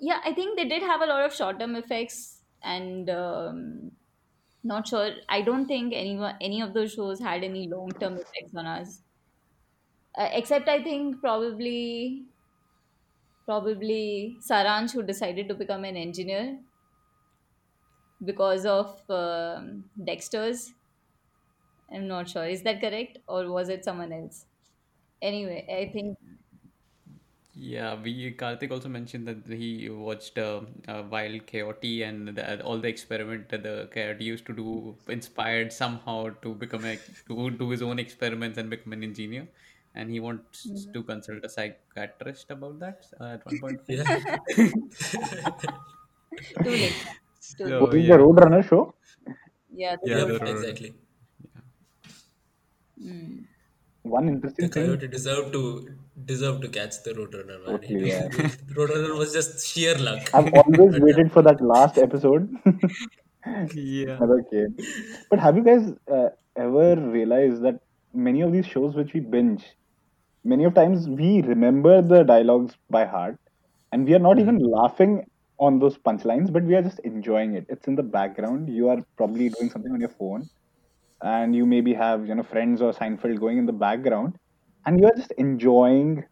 [0.00, 3.92] yeah, I think they did have a lot of short-term effects, and um,
[4.66, 5.16] not sure.
[5.28, 9.02] I don't think anyone any of those shows had any long-term effects on us,
[10.18, 12.26] uh, except I think probably
[13.46, 16.60] probably Saransh who decided to become an engineer
[18.24, 20.72] because of um, Dexter's.
[21.90, 22.44] I'm not sure.
[22.46, 24.46] Is that correct, or was it someone else?
[25.22, 26.18] Anyway, I think
[27.58, 32.78] Yeah, we Karthik also mentioned that he watched uh, uh, Wild Coyote and the, all
[32.78, 36.98] the experiment that the Coyote used to do, inspired somehow to become a
[37.28, 39.48] to do his own experiments and become an engineer.
[39.94, 43.80] And he wants to consult a psychiatrist about that uh, at one point.
[43.88, 44.04] yeah
[46.62, 46.76] too late.
[46.76, 47.06] Too late.
[47.40, 48.94] So Was it the yeah, Roadrunner show?
[49.70, 50.40] Yeah, the yeah, yep the road.
[50.40, 50.46] road.
[50.46, 50.94] exactly
[53.00, 53.46] Mm.
[54.04, 54.74] One the interesting thing.
[54.74, 58.28] coyote deserved to deserved to catch the roadrunner man he, Totally, yeah.
[58.78, 62.48] roadrunner was just sheer luck I've always but waited for that last episode.
[63.74, 64.18] Yeah.
[64.20, 64.76] Never came.
[65.30, 67.80] But have you guys uh, ever realized that
[68.12, 69.64] many of these shows which we binge,
[70.44, 73.38] many of times we remember the dialogues by heart,
[73.92, 75.26] and we are not even laughing
[75.58, 77.66] on those punchlines, but we are just enjoying it.
[77.68, 78.68] It's in the background.
[78.68, 80.48] You are probably doing something on your phone,
[81.22, 84.38] and you maybe have you know friends or Seinfeld going in the background,
[84.86, 86.24] and you are just enjoying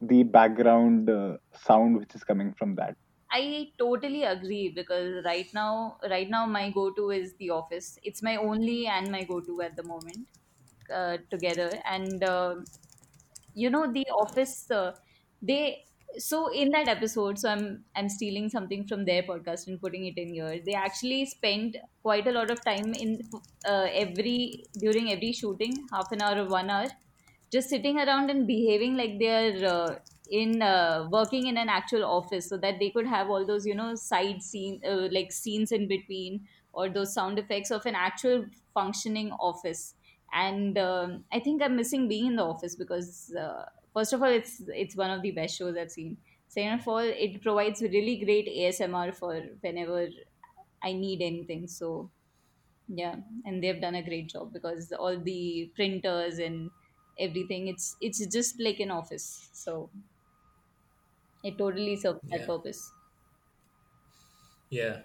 [0.00, 2.96] the background uh, sound which is coming from that.
[3.32, 7.98] I totally agree because right now, right now my go-to is The Office.
[8.02, 10.28] It's my only and my go-to at the moment
[10.92, 11.70] uh, together.
[11.84, 12.56] And uh,
[13.54, 14.94] you know, The Office, uh,
[15.42, 15.84] they
[16.18, 20.18] so in that episode, so I'm I'm stealing something from their podcast and putting it
[20.18, 20.60] in here.
[20.64, 23.20] They actually spent quite a lot of time in
[23.66, 26.88] uh, every during every shooting, half an hour or one hour,
[27.50, 29.98] just sitting around and behaving like they're uh,
[30.30, 33.74] in uh, working in an actual office so that they could have all those you
[33.74, 38.46] know side scene uh, like scenes in between or those sound effects of an actual
[38.72, 39.94] functioning office.
[40.32, 44.28] And um, i think i'm missing being in the office because uh, first of all
[44.28, 46.18] it's it's one of the best shows i've seen.
[46.46, 50.08] Second of all it provides really great asmr for whenever
[50.82, 51.66] i need anything.
[51.66, 52.10] So
[52.88, 56.70] yeah, and they've done a great job because all the printers and
[57.18, 59.50] everything, it's it's just like an office.
[59.52, 59.90] So
[61.42, 62.92] it totally serves that purpose.
[64.70, 65.02] yeah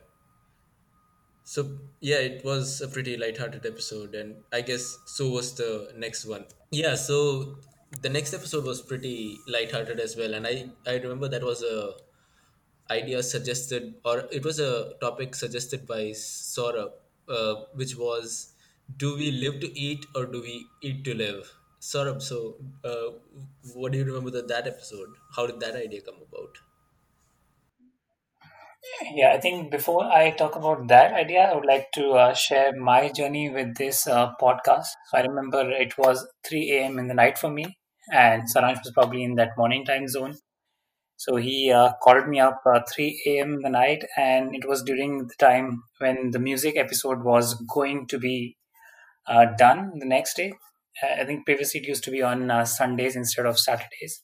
[1.44, 6.26] So yeah, it was a pretty lighthearted episode, and I guess so was the next
[6.26, 6.48] one.
[6.72, 7.62] Yeah, so
[8.02, 11.94] the next episode was pretty lighthearted as well, and I I remember that was a
[12.92, 16.94] idea suggested, or it was a topic suggested by Saurabh,
[17.28, 18.56] uh, which was,
[18.98, 21.54] do we live to eat or do we eat to live?
[21.80, 23.12] Saurabh, so uh,
[23.74, 25.10] what do you remember that that episode?
[25.36, 26.58] How did that idea come about?
[29.14, 32.76] Yeah, I think before I talk about that idea, I would like to uh, share
[32.76, 34.88] my journey with this uh, podcast.
[35.10, 37.00] So I remember it was 3 a.m.
[37.00, 37.66] in the night for me,
[38.12, 40.36] and Saransh was probably in that morning time zone.
[41.18, 43.56] So he uh, called me up uh, 3 a.m.
[43.56, 48.08] in the night, and it was during the time when the music episode was going
[48.08, 48.58] to be
[49.28, 50.54] uh, done the next day.
[51.04, 54.22] I think previously it used to be on uh, Sundays instead of Saturdays.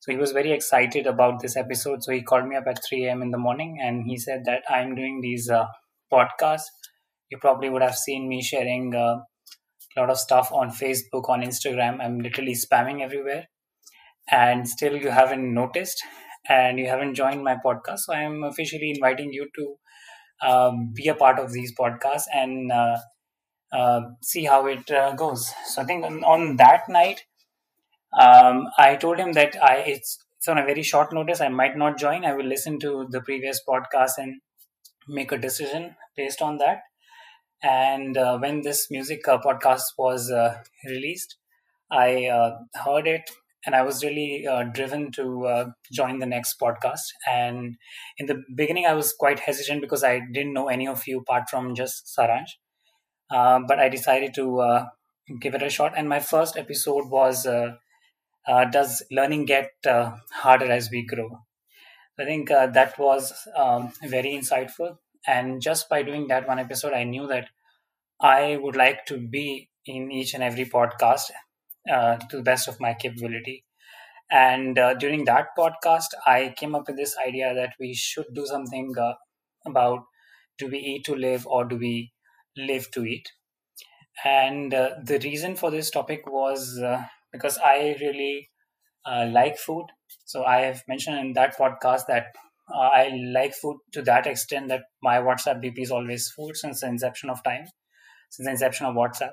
[0.00, 2.02] So he was very excited about this episode.
[2.02, 3.22] So he called me up at 3 a.m.
[3.22, 5.66] in the morning and he said that I'm doing these uh,
[6.12, 6.68] podcasts.
[7.30, 9.18] You probably would have seen me sharing uh,
[9.96, 12.02] a lot of stuff on Facebook, on Instagram.
[12.02, 13.46] I'm literally spamming everywhere.
[14.30, 16.02] And still, you haven't noticed
[16.48, 18.00] and you haven't joined my podcast.
[18.00, 22.96] So I'm officially inviting you to um, be a part of these podcasts and uh,
[24.22, 25.52] see how it uh, goes.
[25.66, 27.24] So I think on, on that night,
[28.18, 31.40] um, I told him that I it's it's on a very short notice.
[31.40, 32.24] I might not join.
[32.24, 34.40] I will listen to the previous podcast and
[35.06, 36.80] make a decision based on that.
[37.62, 41.36] And uh, when this music uh, podcast was uh, released,
[41.90, 43.30] I uh, heard it
[43.66, 47.02] and I was really uh, driven to join the next podcast.
[47.28, 47.76] And
[48.16, 51.50] in the beginning, I was quite hesitant because I didn't know any of you apart
[51.50, 52.52] from just Saransh.
[53.30, 54.86] Uh, but I decided to uh,
[55.40, 55.92] give it a shot.
[55.96, 57.76] And my first episode was uh,
[58.46, 61.40] uh, Does Learning Get uh, Harder as We Grow?
[62.18, 64.98] I think that was um, very insightful.
[65.26, 67.48] And just by doing that one episode, I knew that
[68.20, 71.30] I would like to be in each and every podcast
[71.86, 73.64] to the best of my capability.
[74.30, 78.94] And during that podcast, I came up with this idea that we should do something
[79.64, 80.00] about
[80.58, 82.12] do we eat to live or do we
[82.56, 83.32] live to eat?
[84.24, 88.50] And uh, the reason for this topic was uh, because I really
[89.06, 89.86] uh, like food.
[90.24, 92.26] So I have mentioned in that podcast that
[92.74, 96.80] uh, I like food to that extent that my WhatsApp DP is always food since
[96.80, 97.66] the inception of time,
[98.30, 99.32] since the inception of WhatsApp.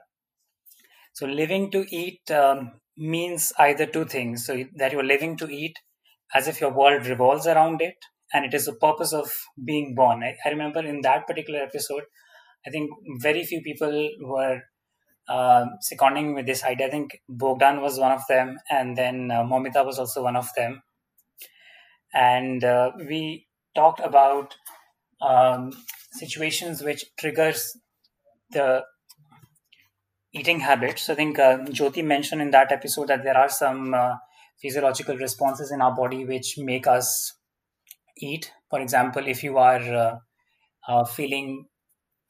[1.13, 4.45] So living to eat um, means either two things.
[4.45, 5.79] So that you're living to eat
[6.33, 7.95] as if your world revolves around it,
[8.33, 9.31] and it is the purpose of
[9.63, 10.23] being born.
[10.23, 12.03] I, I remember in that particular episode,
[12.65, 12.91] I think
[13.21, 14.61] very few people were
[15.29, 16.87] uh, seconding with this idea.
[16.87, 20.49] I think Bogdan was one of them, and then uh, Momita was also one of
[20.55, 20.81] them.
[22.13, 24.55] And uh, we talked about
[25.21, 25.71] um,
[26.11, 27.77] situations which triggers
[28.51, 28.85] the
[30.33, 31.03] eating habits.
[31.03, 34.15] So I think uh, Jyoti mentioned in that episode that there are some uh,
[34.61, 37.33] physiological responses in our body which make us
[38.17, 38.51] eat.
[38.69, 40.19] For example, if you are uh,
[40.87, 41.67] uh, feeling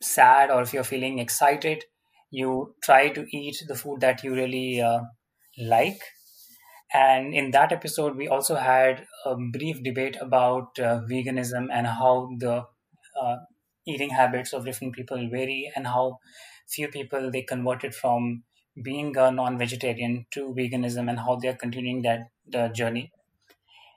[0.02, 1.84] sad or if you're feeling excited,
[2.32, 5.02] you try to eat the food that you really uh,
[5.58, 6.02] like.
[6.94, 12.30] And in that episode, we also had a brief debate about uh, veganism and how
[12.38, 12.66] the
[13.22, 13.36] uh,
[13.86, 16.20] eating habits of different people vary and how
[16.68, 18.44] few people they converted from
[18.84, 23.12] being a non-vegetarian to veganism and how they are continuing that the journey.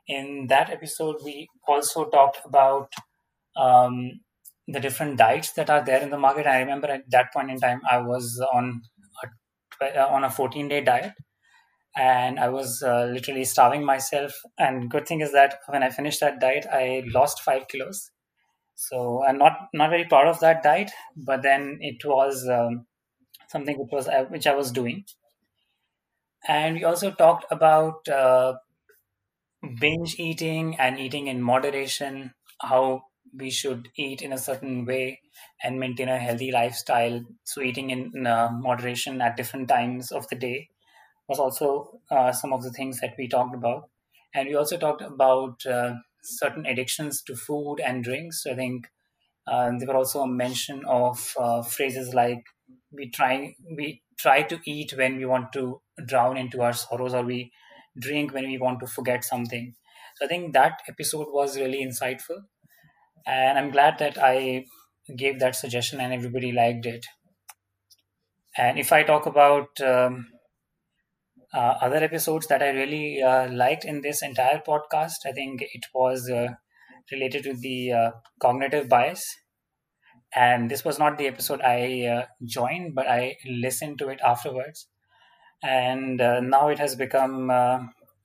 [0.08, 2.92] In that episode, we also talked about
[3.56, 4.20] um,
[4.68, 6.46] the different diets that are there in the market.
[6.46, 8.82] I remember at that point in time, I was on
[9.80, 11.12] a, on a 14 day diet
[11.96, 14.32] and I was uh, literally starving myself.
[14.58, 18.10] And good thing is that when I finished that diet, I lost five kilos.
[18.74, 22.86] So I'm not not very proud of that diet, but then it was um,
[23.48, 25.04] something which was uh, which I was doing.
[26.48, 28.54] And we also talked about uh,
[29.80, 33.02] binge eating and eating in moderation, how
[33.32, 35.20] we should eat in a certain way
[35.62, 37.24] and maintain a healthy lifestyle.
[37.44, 40.70] So, eating in uh, moderation at different times of the day
[41.28, 43.90] was also uh, some of the things that we talked about.
[44.34, 48.42] And we also talked about uh, certain addictions to food and drinks.
[48.44, 48.88] So I think
[49.46, 52.44] uh, there were also a mention of uh, phrases like
[52.92, 57.22] we try we try to eat when we want to drown into our sorrows or
[57.24, 57.52] we
[57.98, 59.74] drink when we want to forget something
[60.16, 62.42] so i think that episode was really insightful
[63.26, 64.64] and i'm glad that i
[65.16, 67.04] gave that suggestion and everybody liked it.
[68.56, 70.26] And if i talk about um,
[71.54, 75.86] uh, other episodes that i really uh, liked in this entire podcast i think it
[75.94, 76.48] was uh,
[77.12, 78.10] related to the uh,
[78.40, 79.24] cognitive bias.
[80.32, 84.86] And this was not the episode I uh, joined, but I listened to it afterwards,
[85.60, 87.48] and uh, now it has become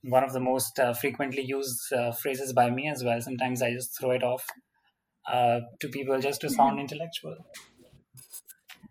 [0.04, 1.92] one of the most frequently used
[2.22, 3.20] phrases by me as well.
[3.20, 4.46] Sometimes I just throw it off
[5.30, 7.36] uh, to people just to sound intellectual.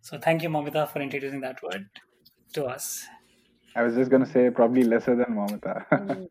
[0.02, 1.88] So thank you, Mamita, for introducing that word
[2.54, 3.06] to us.
[3.76, 5.86] I was just going to say probably lesser than Mamita.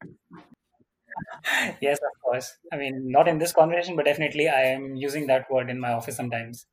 [1.81, 2.57] yes, of course.
[2.73, 5.93] I mean, not in this conversation, but definitely I am using that word in my
[5.93, 6.67] office sometimes.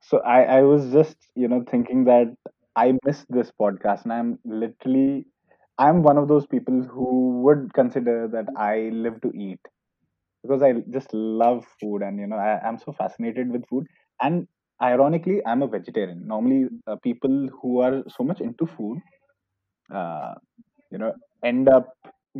[0.00, 2.34] So I, I was just, you know, thinking that
[2.76, 5.26] I miss this podcast and I'm literally
[5.78, 9.58] I'm one of those people who would consider that I live to eat
[10.44, 13.86] because I just love food and you know I, I'm so fascinated with food.
[14.22, 14.48] And
[14.82, 16.26] ironically I'm a vegetarian.
[16.28, 19.00] Normally uh, people who are so much into food
[19.92, 20.34] uh,
[20.90, 21.12] you know
[21.44, 21.94] end up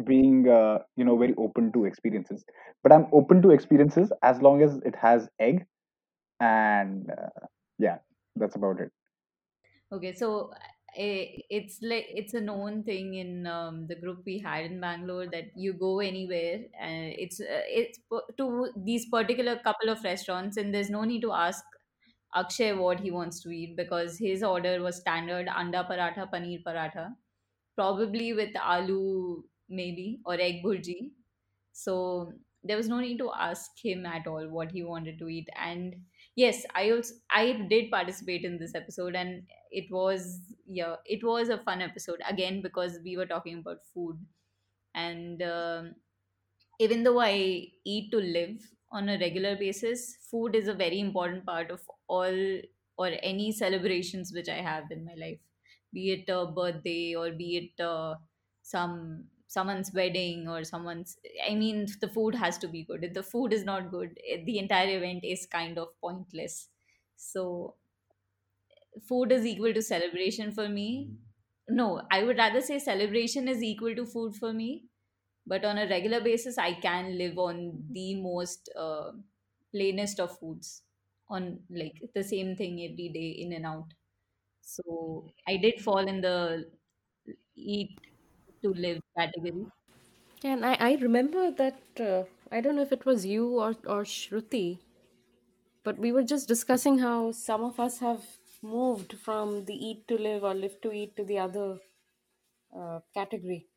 [0.07, 2.45] being uh, you know very open to experiences.
[2.83, 5.67] But I'm open to experiences as long as it has egg
[6.41, 7.47] and uh,
[7.79, 7.99] yeah
[8.37, 8.93] that's about it.
[9.93, 10.53] Okay, so
[10.97, 15.27] eh, it's like it's a known thing in um, the group we had in Bangalore
[15.27, 17.99] that you go anywhere and it's uh, it's
[18.39, 21.65] to these particular couple of restaurants and there's no need to ask
[22.35, 27.17] Akshay what he wants to eat because his order was standard anda paratha, paneer paratha,
[27.77, 31.13] probably with aloo maybe or egg bhurji.
[31.73, 32.33] So
[32.63, 35.49] there was no need to ask him at all what he wanted to eat.
[35.57, 35.97] And
[36.37, 41.49] yes, I also I did participate in this episode, and it was yeah, it was
[41.49, 44.25] a fun episode again because we were talking about food
[44.95, 45.43] and.
[45.43, 45.97] Um,
[46.81, 48.61] even though I eat to live
[48.91, 52.61] on a regular basis, food is a very important part of all
[52.99, 55.39] or any celebrations which I have in my life,
[55.93, 58.17] be it a birthday or be it uh,
[58.63, 61.17] some someone's wedding or someone's
[61.49, 63.05] i mean the food has to be good.
[63.05, 66.69] If the food is not good eh, the entire event is kind of pointless.
[67.17, 67.77] So
[69.03, 71.17] food is equal to celebration for me.
[71.69, 74.89] No i would rather say celebration is equal to food for me.
[75.47, 79.13] But on a regular basis i can live on the most uh,
[79.73, 80.83] plainest of foods
[81.29, 83.95] on like the same thing every day in and out.
[84.63, 86.71] So i did fall in the
[87.55, 87.99] eat
[88.65, 89.67] to live category
[90.45, 94.05] and I, I remember that uh, I don't know if it was you or, or
[94.05, 94.79] Shruti,
[95.83, 98.25] but we were just discussing how some of us have
[98.63, 101.79] moved from the eat to live or live to eat to the other
[102.77, 103.69] uh, category.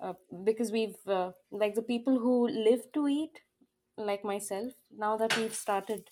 [0.00, 3.40] Uh, because we've, uh, like the people who live to eat,
[3.96, 6.10] like myself, now that we've started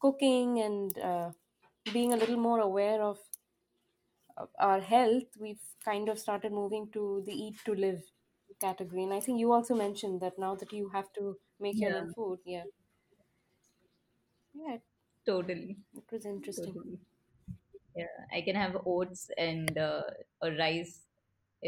[0.00, 1.32] cooking and uh,
[1.92, 3.18] being a little more aware of
[4.58, 8.02] our health, we've kind of started moving to the eat to live
[8.60, 9.04] category.
[9.04, 11.96] And I think you also mentioned that now that you have to make your yeah.
[11.96, 12.64] own food, yeah,
[14.54, 14.78] yeah,
[15.24, 15.78] totally.
[15.94, 16.74] it was interesting.
[16.74, 16.98] totally.
[17.96, 20.02] Yeah i can have oats and uh,
[20.42, 20.94] or rice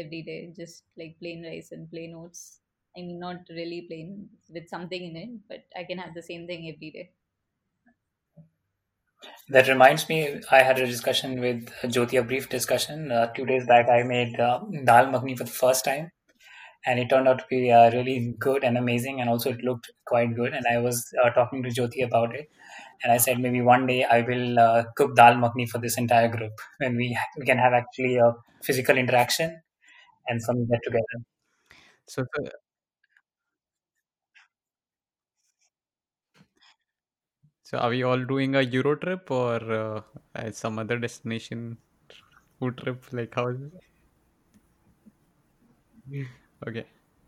[0.03, 2.61] every day just like plain rice and plain oats.
[2.97, 6.45] I mean not really plain with something in it but i can have the same
[6.47, 7.05] thing every day
[9.49, 13.11] That reminds me, I had a discussion with Jyoti, a brief discussion.
[13.11, 16.11] Uh, two days back, I made uh, dal makhni for the first time,
[16.85, 19.91] and it turned out to be uh, really good and amazing, and also it looked
[20.05, 20.53] quite good.
[20.53, 22.49] And I was uh, talking to Jyoti about it,
[23.03, 26.29] and I said maybe one day I will uh, cook dal makhni for this entire
[26.29, 29.61] group, and we we can have actually a physical interaction
[30.29, 31.19] and some get together.
[32.07, 32.25] So,
[37.73, 40.01] so, are we all doing a Euro trip or uh,
[40.35, 41.79] uh, some other destination
[42.59, 43.03] food trip?
[43.11, 43.73] Like how is it?
[46.67, 46.85] Okay.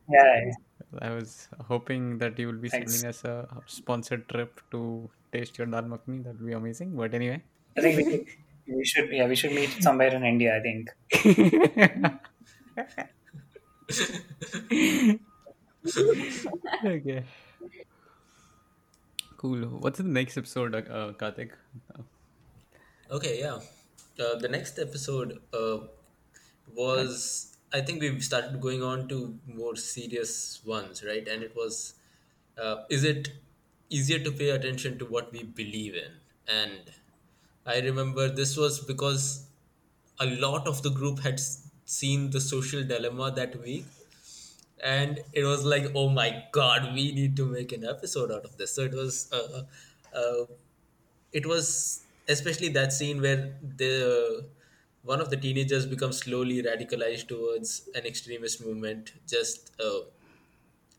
[0.07, 0.51] Yeah,
[0.99, 2.93] I was hoping that you will be thanks.
[2.93, 6.23] sending us a sponsored trip to taste your dal makhani.
[6.25, 6.95] That would be amazing.
[6.95, 7.41] But anyway.
[7.75, 8.27] I think we
[8.67, 10.55] we should yeah we should meet somewhere in India.
[10.55, 10.91] I think.
[16.85, 17.23] okay.
[19.45, 19.65] Cool.
[19.79, 21.51] What's the next episode, uh, Karthik?
[23.11, 23.59] Okay, yeah.
[24.19, 25.77] Uh, the next episode uh,
[26.73, 31.27] was, I think we've started going on to more serious ones, right?
[31.27, 31.93] And it was,
[32.59, 33.33] uh, is it
[33.91, 36.11] easier to pay attention to what we believe in?
[36.47, 36.79] And
[37.67, 39.45] I remember this was because
[40.19, 41.39] a lot of the group had
[41.85, 43.85] seen the social dilemma that week
[44.83, 48.57] and it was like oh my god we need to make an episode out of
[48.57, 48.75] this.
[48.75, 49.63] So it was uh,
[50.17, 50.45] uh,
[51.31, 54.47] it was especially that scene where the
[55.03, 59.99] one of the teenagers becomes slowly radicalized towards an extremist movement just uh,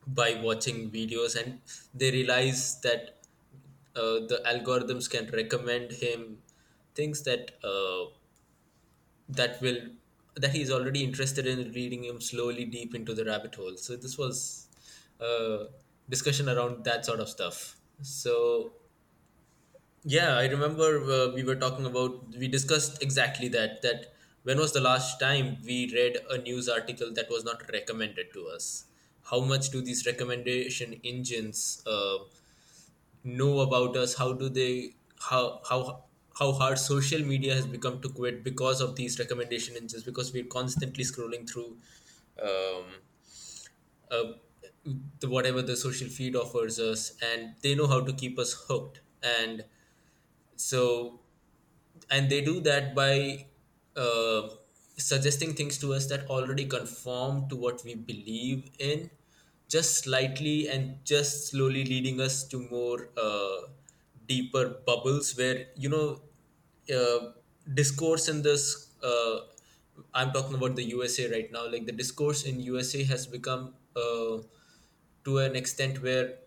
[0.06, 1.36] by watching videos.
[1.42, 1.60] And
[1.94, 3.16] they realize that
[3.96, 6.38] uh, the algorithms can recommend him
[6.94, 8.10] things that uh,
[9.28, 9.78] that will
[10.36, 13.76] that he's already interested in reading him slowly deep into the rabbit hole.
[13.76, 14.68] So this was
[15.20, 15.66] a
[16.08, 17.76] discussion around that sort of stuff.
[18.02, 18.72] So
[20.04, 24.06] yeah i remember uh, we were talking about we discussed exactly that that
[24.42, 28.46] when was the last time we read a news article that was not recommended to
[28.46, 28.84] us?
[29.24, 32.18] How much do these recommendation engines uh,
[33.24, 34.14] know about us?
[34.14, 36.05] How do they how how
[36.38, 40.44] how hard social media has become to quit because of these recommendation engines because we're
[40.46, 41.78] constantly scrolling through
[42.42, 42.84] um,
[44.10, 44.32] uh,
[45.20, 49.00] the whatever the social feed offers us and they know how to keep us hooked.
[49.22, 49.64] And
[50.56, 51.20] so
[52.10, 53.46] and they do that by
[53.96, 54.48] uh,
[54.98, 59.10] suggesting things to us that already conform to what we believe in
[59.68, 63.68] just slightly and just slowly leading us to more uh,
[64.26, 66.22] deeper bubbles where you know
[66.92, 67.32] uh,
[67.74, 69.40] discourse in this uh,
[70.14, 74.38] i'm talking about the usa right now like the discourse in usa has become uh,
[75.24, 76.38] to an extent where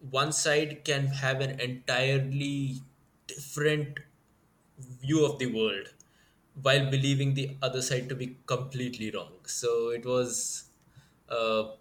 [0.00, 2.80] one side can have an entirely
[3.26, 3.98] different
[4.78, 5.88] view of the world
[6.62, 9.38] while believing the other side to be completely wrong.
[9.46, 10.70] So it was
[11.28, 11.72] uh,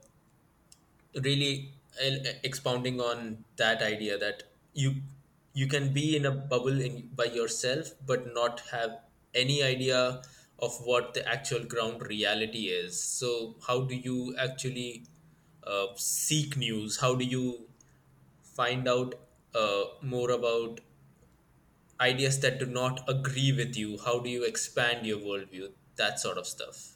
[1.24, 4.44] really uh, expounding on that idea that
[4.74, 5.02] you
[5.56, 8.98] you can be in a bubble in by yourself but not have
[9.34, 10.22] any idea
[10.60, 13.02] of what the actual ground reality is.
[13.02, 15.04] So how do you actually
[15.66, 16.98] uh, seek news?
[17.00, 17.68] How do you
[18.56, 19.16] find out
[19.54, 20.82] uh, more about
[22.00, 23.98] ideas that do not agree with you?
[24.06, 25.70] How do you expand your worldview?
[25.96, 26.90] That sort of stuff.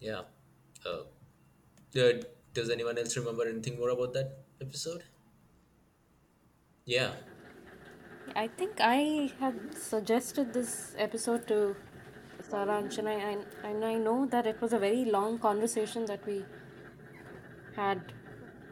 [0.00, 0.22] Yeah.
[0.84, 1.04] Uh,
[1.98, 2.12] uh,
[2.54, 5.02] does anyone else remember anything more about that episode
[6.94, 7.12] yeah
[8.36, 11.74] I think I had suggested this episode to
[12.48, 13.36] Saransh, and I, I,
[13.68, 16.44] and I know that it was a very long conversation that we
[17.76, 18.12] had,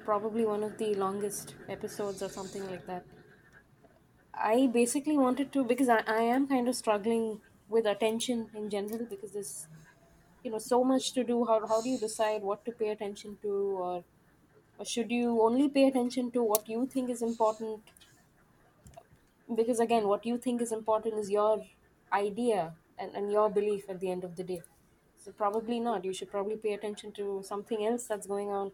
[0.04, 3.04] probably one of the longest episodes or something like that.
[4.32, 9.06] I basically wanted to, because I, I am kind of struggling with attention in general,
[9.10, 9.66] because there's,
[10.44, 11.44] you know, so much to do.
[11.44, 14.04] How, how do you decide what to pay attention to, or,
[14.78, 17.80] or should you only pay attention to what you think is important?
[19.54, 21.64] Because again what you think is important is your
[22.12, 24.62] idea and, and your belief at the end of the day.
[25.16, 26.04] So probably not.
[26.04, 28.72] You should probably pay attention to something else that's going on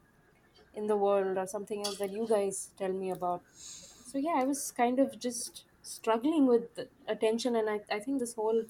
[0.74, 3.42] in the world or something else that you guys tell me about.
[3.54, 8.34] So yeah i was kind of just struggling with attention and I, I think this
[8.34, 8.64] whole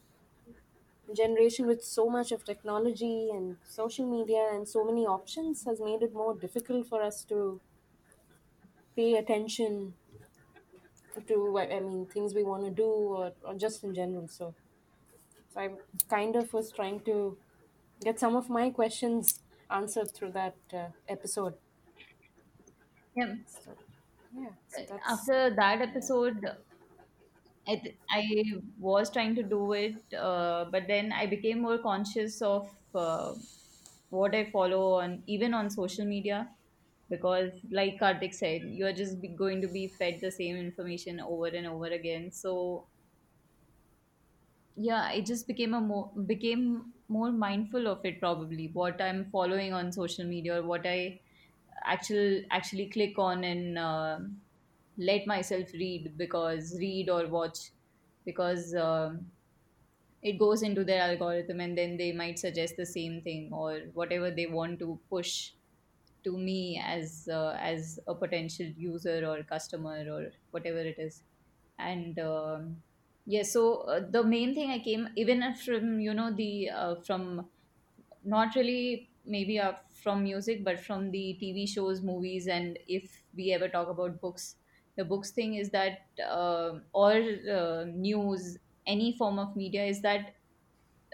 [1.16, 6.02] generation with so much of technology and social media and so many options has made
[6.02, 7.60] it more difficult for us to
[8.96, 9.94] pay attention
[11.22, 14.28] to I I mean things we want to do or, or just in general.
[14.28, 14.54] So
[15.52, 15.70] so I
[16.08, 17.38] kind of was trying to
[18.02, 19.40] get some of my questions
[19.70, 21.54] answered through that uh, episode.
[23.16, 23.34] Yeah.
[23.46, 23.76] So
[24.36, 26.44] yeah, so that's After that episode,
[27.66, 28.44] I, th- I
[28.78, 33.34] was trying to do it, uh, but then I became more conscious of uh,
[34.10, 36.48] what I follow on even on social media
[37.10, 41.46] because, like Karthik said, you are just going to be fed the same information over
[41.46, 42.30] and over again.
[42.32, 42.86] So
[44.76, 49.72] yeah, I just became a more became more mindful of it probably what I'm following
[49.72, 51.20] on social media or what I
[51.84, 54.18] actual actually click on and uh,
[54.96, 57.58] let myself read because read or watch
[58.24, 59.26] because um,
[60.22, 64.30] it goes into their algorithm and then they might suggest the same thing or whatever
[64.30, 65.52] they want to push
[66.24, 71.22] to me as uh, as a potential user or customer or whatever it is.
[71.78, 72.82] And um,
[73.26, 77.48] yeah so uh, the main thing i came even from you know the uh, from
[78.24, 79.72] not really maybe uh,
[80.02, 84.56] from music but from the tv shows movies and if we ever talk about books
[84.96, 90.34] the books thing is that uh, or uh, news any form of media is that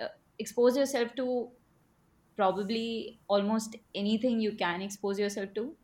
[0.03, 0.09] uh,
[0.39, 1.51] expose yourself to
[2.37, 5.77] probably almost anything you can expose yourself to.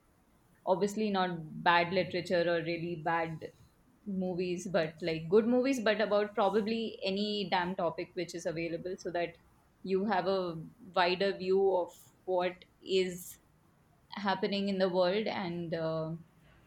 [0.66, 3.52] Obviously not bad literature or really bad
[4.06, 9.10] movies but like good movies but about probably any damn topic which is available so
[9.10, 9.36] that
[9.82, 10.56] you have a
[10.94, 11.92] wider view of
[12.24, 13.38] what is
[14.10, 16.12] happening in the world and uh,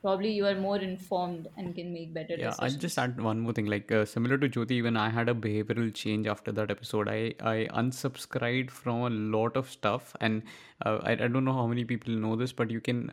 [0.01, 2.57] probably you are more informed and can make better decisions.
[2.59, 3.65] Yeah, I'll just add one more thing.
[3.65, 7.09] Like uh, similar to Jyoti, even I had a behavioral change after that episode.
[7.09, 10.43] I I unsubscribed from a lot of stuff, and
[10.85, 13.11] uh, I I don't know how many people know this, but you can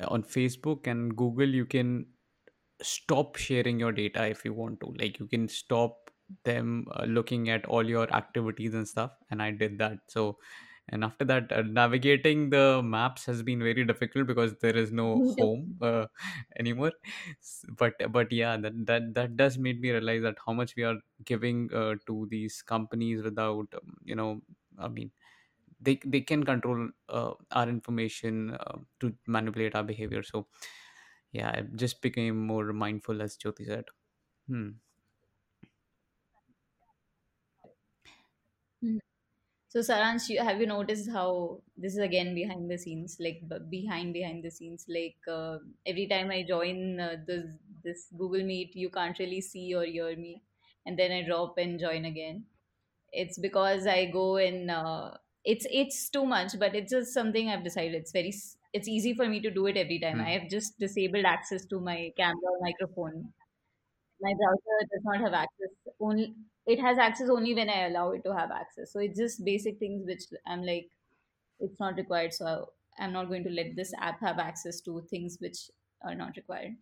[0.00, 2.06] uh, on Facebook and Google you can
[2.82, 4.94] stop sharing your data if you want to.
[4.98, 6.10] Like you can stop
[6.44, 9.98] them uh, looking at all your activities and stuff, and I did that.
[10.08, 10.38] So
[10.90, 15.22] and after that uh, navigating the maps has been very difficult because there is no
[15.38, 16.06] home uh,
[16.58, 16.92] anymore.
[17.76, 20.96] But but yeah that that that does make me realize that how much we are
[21.24, 24.40] giving uh, to these companies without um, you know
[24.78, 25.10] i mean
[25.80, 30.22] they they can control uh, our information uh, to manipulate our behavior.
[30.22, 30.48] So
[31.32, 33.86] yeah i just became more mindful as jyoti said.
[34.48, 34.70] Hmm.
[39.68, 43.58] So Saransh, you, have you noticed how this is again behind the scenes, like b-
[43.70, 47.44] behind behind the scenes, like uh, every time I join uh, this
[47.84, 50.42] this Google Meet, you can't really see or hear me,
[50.86, 52.46] and then I drop and join again.
[53.12, 54.70] It's because I go in.
[54.70, 57.94] Uh, it's it's too much, but it's just something I've decided.
[57.94, 60.20] It's very s- it's easy for me to do it every time.
[60.20, 60.38] I Hmm.
[60.38, 63.32] have just disabled access to my camera or microphone
[64.20, 66.34] my browser does not have access only
[66.68, 68.92] it has access only when i allow it to have access.
[68.92, 70.90] So it's just basic things which i'm like
[71.60, 72.34] it's not required.
[72.34, 75.70] So i'm not going to let this app have access to things which
[76.02, 76.76] are not required.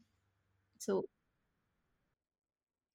[0.78, 1.04] So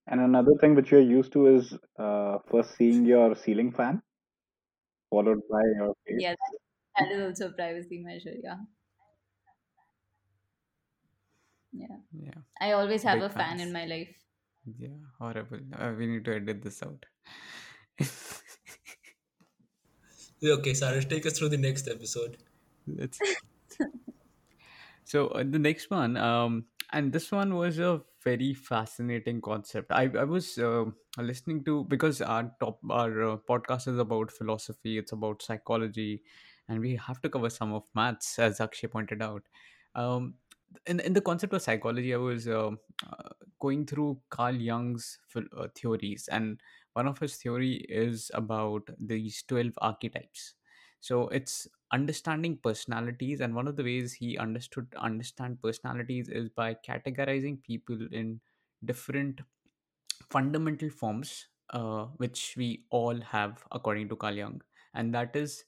[0.06, 4.04] And another thing which you're used to is uh, first seeing your ceiling fan,
[5.10, 6.24] followed by your face.
[6.24, 6.58] yeah that,
[6.98, 8.58] that is also a privacy measure yeah.
[11.74, 11.98] Yeah.
[12.12, 12.42] Yeah.
[12.62, 14.21] I always have big a fan in my life
[14.78, 14.90] yeah
[15.20, 17.06] horrible uh, we need to edit this out
[20.44, 22.38] Okay, Saraj, take us through the next episode.
[22.88, 23.20] let's
[25.04, 29.92] So uh, the next one, um, and this one was a very fascinating concept.
[29.92, 30.86] I, I was uh,
[31.18, 36.24] listening to because our top our uh, podcast is about philosophy, it's about psychology,
[36.68, 39.44] and we have to cover some of maths, as Akshay pointed out.
[39.96, 40.36] Um,
[40.86, 42.72] in in the concept of psychology, I was uh,
[43.08, 46.60] uh, going through Carl Jung's uh, theories, and
[46.94, 50.56] one of his theory is about these twelve archetypes.
[51.02, 56.76] So it's understanding personalities and one of the ways he understood understand personalities is by
[56.88, 58.40] categorizing people in
[58.86, 59.42] different
[60.30, 64.62] fundamental forms uh, which we all have according to Carl Jung
[64.94, 65.66] and that is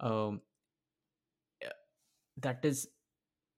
[0.00, 0.40] um,
[2.36, 2.88] that is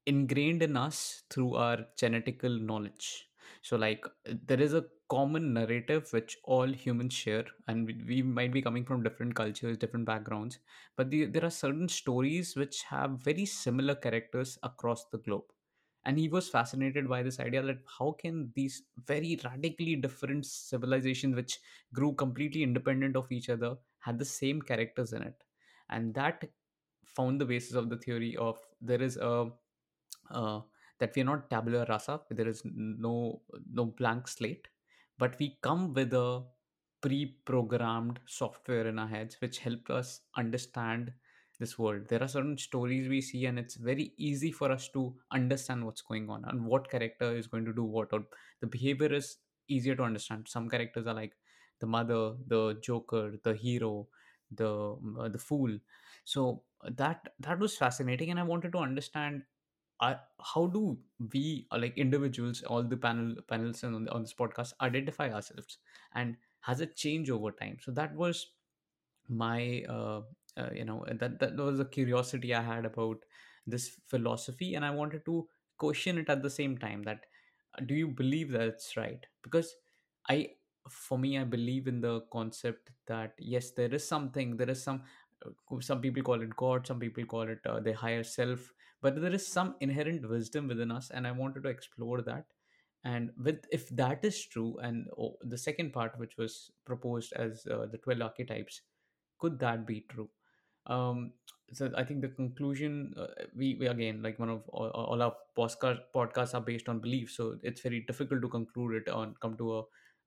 [0.06, 3.28] ingrained in us through our genetical knowledge.
[3.62, 8.52] So like there is a common narrative which all humans share and we, we might
[8.52, 10.58] be coming from different cultures different backgrounds
[10.96, 15.44] but the, there are certain stories which have very similar characters across the globe.
[16.04, 21.36] And he was fascinated by this idea that how can these very radically different civilizations
[21.36, 21.60] which
[21.94, 25.44] grew completely independent of each other had the same characters in it?
[25.90, 26.44] And that
[27.04, 29.50] found the basis of the theory of there is a
[30.30, 30.60] uh,
[30.98, 33.42] that we are not tabula rasa there is no
[33.80, 34.68] no blank slate
[35.18, 36.42] but we come with a
[37.00, 41.12] pre-programmed software in our heads which help us understand
[41.58, 42.08] this world.
[42.08, 46.02] There are certain stories we see and it's very easy for us to understand what's
[46.02, 48.24] going on and what character is going to do what or
[48.60, 50.46] the behavior is easier to understand.
[50.48, 51.34] Some characters are like
[51.80, 54.08] the mother the joker the hero
[54.50, 55.78] the uh, the fool.
[56.24, 59.42] So that that was fascinating and i wanted to understand
[60.02, 60.98] How do
[61.32, 65.78] we uh, like individuals all the panel panels on, on this podcast identify ourselves?
[66.14, 67.78] And has it changed over time?
[67.80, 68.46] So that was
[69.28, 70.20] my uh,
[70.56, 73.18] uh, you know that that was a curiosity i had about
[73.66, 75.46] this philosophy and i wanted to
[75.78, 77.24] question it at the same time that
[77.78, 79.24] uh, do you believe that's right?
[79.42, 79.74] Because
[80.28, 80.48] i
[80.90, 85.02] for me i believe in the concept that yes there is something there is some
[85.46, 88.72] uh, some people call it god some people call it uh, the higher self
[89.02, 92.46] but there is some inherent wisdom within us and i wanted to explore that.
[93.04, 97.66] And with if that is true and oh, the second part which was proposed as
[97.66, 98.82] uh, the 12 archetypes
[99.40, 100.28] could that be true?
[100.86, 101.32] Um
[101.74, 105.34] so i think the conclusion uh, we, we again like one of all, all our
[105.58, 109.56] podcast podcasts are based on belief so it's very difficult to conclude it on come
[109.56, 109.82] to a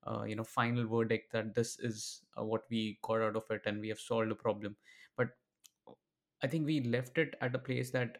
[0.06, 3.62] uh, you know final verdict that this is uh, what we got out of it
[3.66, 4.76] and we have solved the problem.
[5.16, 5.28] But
[6.42, 8.18] i think we left it at a place that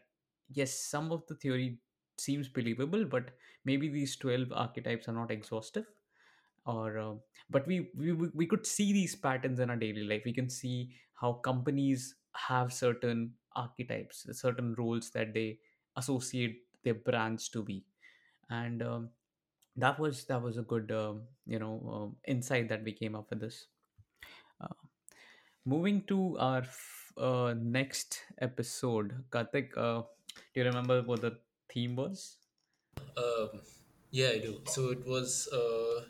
[0.49, 1.79] yes some of the theory
[2.17, 3.31] seems believable but
[3.65, 5.85] maybe these 12 archetypes are not exhaustive.
[6.65, 7.15] Or uh,
[7.49, 10.23] but we, we we could see these patterns in our daily life.
[10.25, 15.59] We can see how companies have certain archetypes certain roles that they
[15.95, 17.85] associate their brands to be.
[18.49, 19.09] And um,
[19.77, 23.29] that was that was a good um, you know um, insight that we came up
[23.31, 23.67] with this.
[24.61, 24.67] Uh,
[25.65, 30.03] moving to our f- uh, next episode karthik uh,
[30.53, 31.37] do you remember what the
[31.69, 32.37] theme was
[33.17, 33.61] Um,
[34.11, 34.61] yeah, I do.
[34.65, 36.05] So it was uh,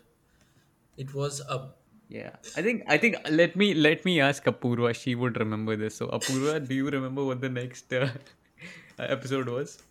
[0.96, 1.70] it was a
[2.08, 4.94] Yeah, I think I think let me let me ask Apurva.
[4.94, 5.96] She would remember this.
[5.96, 8.08] So Apurva, do you remember what the next uh,
[8.98, 9.82] episode was?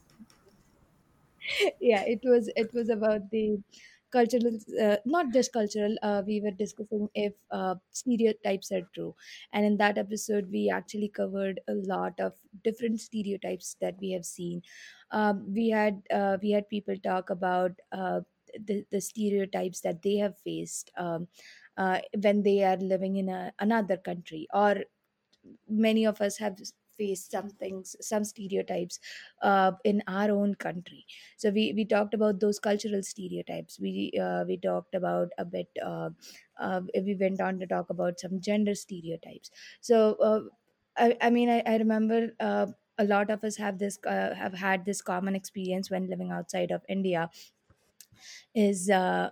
[1.79, 3.59] yeah it was it was about the
[4.11, 9.15] cultural uh, not just cultural uh, we were discussing if uh, stereotypes are true.
[9.53, 14.25] And in that episode we actually covered a lot of different stereotypes that we have
[14.25, 14.61] seen.
[15.11, 18.21] Um, we had uh, we had people talk about uh,
[18.59, 21.27] the, the stereotypes that they have faced um,
[21.77, 24.83] uh, when they are living in a, another country or
[25.67, 26.57] many of us have
[26.97, 28.99] faced some things some stereotypes
[29.41, 31.05] uh, in our own country.
[31.37, 33.79] So we we talked about those cultural stereotypes.
[33.79, 36.09] We uh, we talked about a bit uh,
[36.59, 39.51] uh, we went on to talk about some gender stereotypes.
[39.81, 40.41] So uh,
[40.95, 42.67] I, I mean I, I remember uh,
[42.97, 46.71] a lot of us have this uh, have had this common experience when living outside
[46.71, 47.29] of india
[48.53, 49.29] is uh,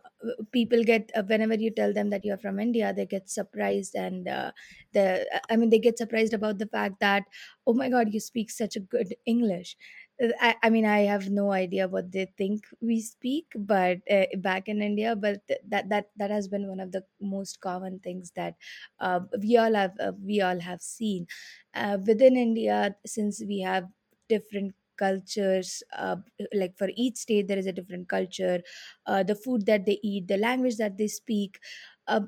[0.51, 4.27] people get uh, whenever you tell them that you're from india they get surprised and
[4.27, 4.51] uh,
[4.93, 5.05] the
[5.49, 7.23] i mean they get surprised about the fact that
[7.67, 9.77] oh my god you speak such a good english.
[10.23, 14.25] Uh, I, I mean i have no idea what they think we speak but uh,
[14.37, 17.99] back in india but th- that that that has been one of the most common
[17.99, 18.55] things that
[18.99, 21.27] uh, we all have uh, we all have seen.
[21.73, 23.89] Uh, within india since we have
[24.29, 26.15] different cultures uh,
[26.53, 28.61] like for each state there is a different culture
[29.05, 31.59] uh, the food that they eat, the language that they speak.
[32.07, 32.21] Uh,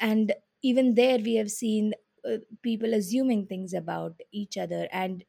[0.00, 1.94] and even there, we have seen
[2.24, 4.88] uh, people assuming things about each other.
[4.92, 5.24] And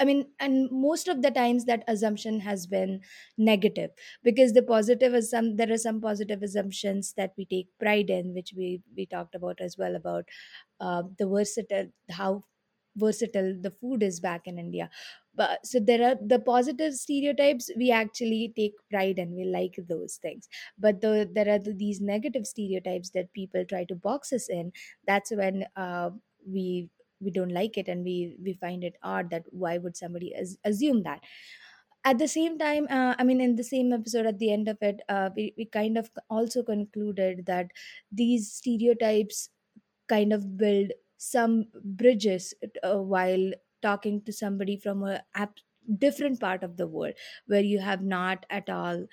[0.00, 3.02] I mean, and most of the times that assumption has been
[3.36, 3.90] negative
[4.22, 8.34] because the positive is some, there are some positive assumptions that we take pride in,
[8.34, 10.28] which we, we talked about as well about
[10.80, 12.44] uh, the versatile, how
[12.96, 14.90] versatile the food is back in India.
[15.38, 19.34] But so there are the positive stereotypes we actually take pride in.
[19.36, 20.48] We like those things,
[20.78, 24.72] but the, there are the, these negative stereotypes that people try to box us in.
[25.06, 26.10] That's when uh,
[26.46, 26.90] we
[27.20, 30.56] we don't like it and we we find it odd that why would somebody as,
[30.64, 31.20] assume that
[32.04, 34.78] at the same time uh, i mean in the same episode at the end of
[34.82, 37.70] it uh, we, we kind of also concluded that
[38.12, 39.50] these stereotypes
[40.08, 42.54] kind of build some bridges
[42.84, 43.52] uh, while
[43.82, 45.22] talking to somebody from a
[45.98, 47.14] different part of the world
[47.46, 49.06] where you have not at all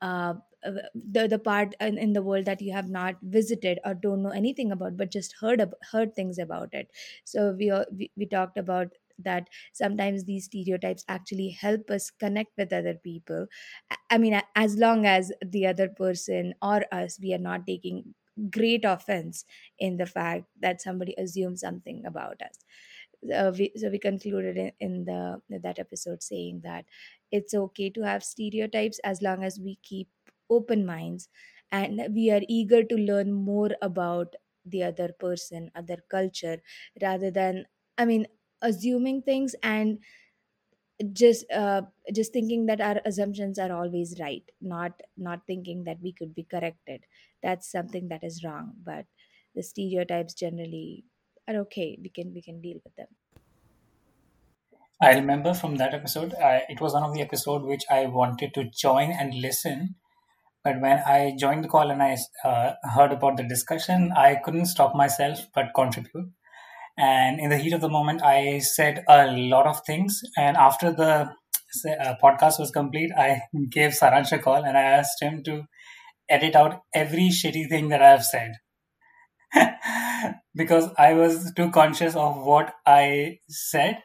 [0.00, 0.34] uh,
[0.64, 4.22] uh, the the part in, in the world that you have not visited or don't
[4.22, 6.90] know anything about but just heard ab- heard things about it.
[7.24, 8.88] So we, we we talked about
[9.18, 13.46] that sometimes these stereotypes actually help us connect with other people.
[14.10, 18.14] I mean as long as the other person or us we are not taking
[18.50, 19.44] great offense
[19.78, 22.58] in the fact that somebody assumes something about us
[23.34, 26.84] uh, we, so we concluded in, in the that episode saying that
[27.30, 30.08] it's okay to have stereotypes as long as we keep
[30.50, 31.28] open minds
[31.70, 34.34] and we are eager to learn more about
[34.64, 36.58] the other person other culture
[37.02, 37.66] rather than
[37.98, 38.26] i mean
[38.62, 39.98] assuming things and
[41.12, 41.82] just uh,
[42.12, 46.42] just thinking that our assumptions are always right not not thinking that we could be
[46.42, 47.04] corrected.
[47.42, 49.06] That's something that is wrong but
[49.54, 51.04] the stereotypes generally
[51.48, 53.08] are okay we can we can deal with them
[55.00, 56.34] I remember from that episode,
[56.68, 59.94] it was one of the episode which I wanted to join and listen.
[60.64, 64.66] But when I joined the call and I uh, heard about the discussion, I couldn't
[64.66, 66.32] stop myself but contribute.
[66.98, 70.20] And in the heat of the moment, I said a lot of things.
[70.36, 71.30] And after the
[71.88, 75.62] uh, podcast was complete, I gave Saransh a call and I asked him to
[76.28, 78.54] edit out every shitty thing that I have said.
[80.54, 84.02] because I was too conscious of what I said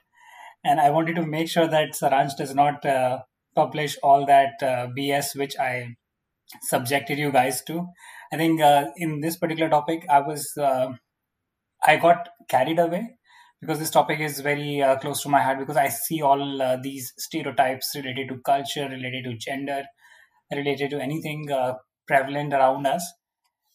[0.64, 3.20] and I wanted to make sure that Saransh does not uh,
[3.56, 5.96] publish all that uh, BS which I
[6.62, 7.88] subjected you guys to.
[8.32, 10.94] I think uh, in this particular topic, I was uh,
[11.86, 13.16] I got carried away
[13.62, 16.78] because this topic is very uh, close to my heart because I see all uh,
[16.78, 19.84] these stereotypes related to culture, related to gender,
[20.52, 21.48] related to anything
[22.08, 23.06] prevalent around us.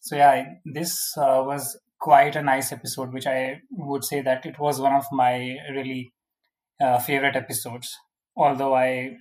[0.01, 4.59] So yeah, this uh, was quite a nice episode, which I would say that it
[4.59, 6.13] was one of my really
[6.81, 7.97] uh, favorite episodes.
[8.37, 9.17] Although I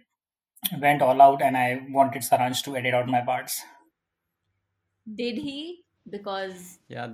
[0.80, 3.62] went all out and I wanted Saransh to edit out my parts.
[5.16, 5.84] Did he?
[6.10, 7.14] Because Yeah,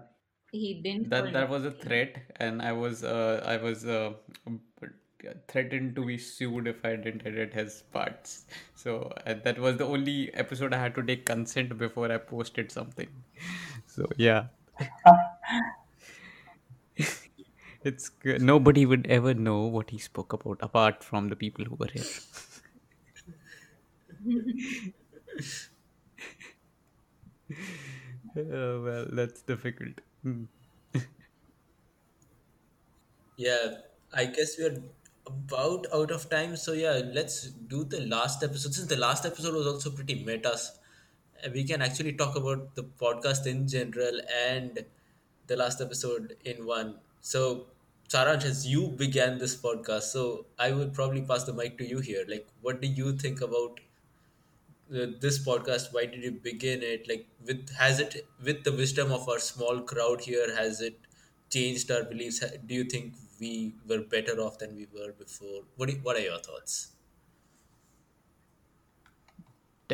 [0.51, 4.13] he didn't that that was a threat, and I was uh, I was uh,
[5.47, 8.45] threatened to be sued if I didn't edit his parts.
[8.75, 12.71] So uh, that was the only episode I had to take consent before I posted
[12.71, 13.07] something.
[13.85, 14.47] So yeah,
[17.83, 18.41] it's good.
[18.41, 22.03] Nobody would ever know what he spoke about apart from the people who were here.
[28.35, 28.41] Uh,
[28.85, 30.01] well, that's difficult.
[30.23, 30.43] Hmm.
[33.37, 33.77] Yeah,
[34.13, 34.77] I guess we are
[35.25, 36.55] about out of time.
[36.55, 38.73] So yeah, let's do the last episode.
[38.73, 40.57] Since the last episode was also pretty meta,
[41.53, 44.85] we can actually talk about the podcast in general and
[45.47, 46.95] the last episode in one.
[47.21, 47.67] So,
[48.09, 51.99] Saransh, as you began this podcast, so I would probably pass the mic to you
[51.99, 52.25] here.
[52.27, 53.79] Like, what do you think about
[54.95, 55.93] uh, this podcast?
[55.93, 57.07] Why did you begin it?
[57.07, 60.97] Like, with has it with the wisdom of our small crowd here, has it
[61.49, 62.39] changed our beliefs?
[62.65, 65.61] Do you think we were better off than we were before?
[65.75, 66.92] What What are your thoughts?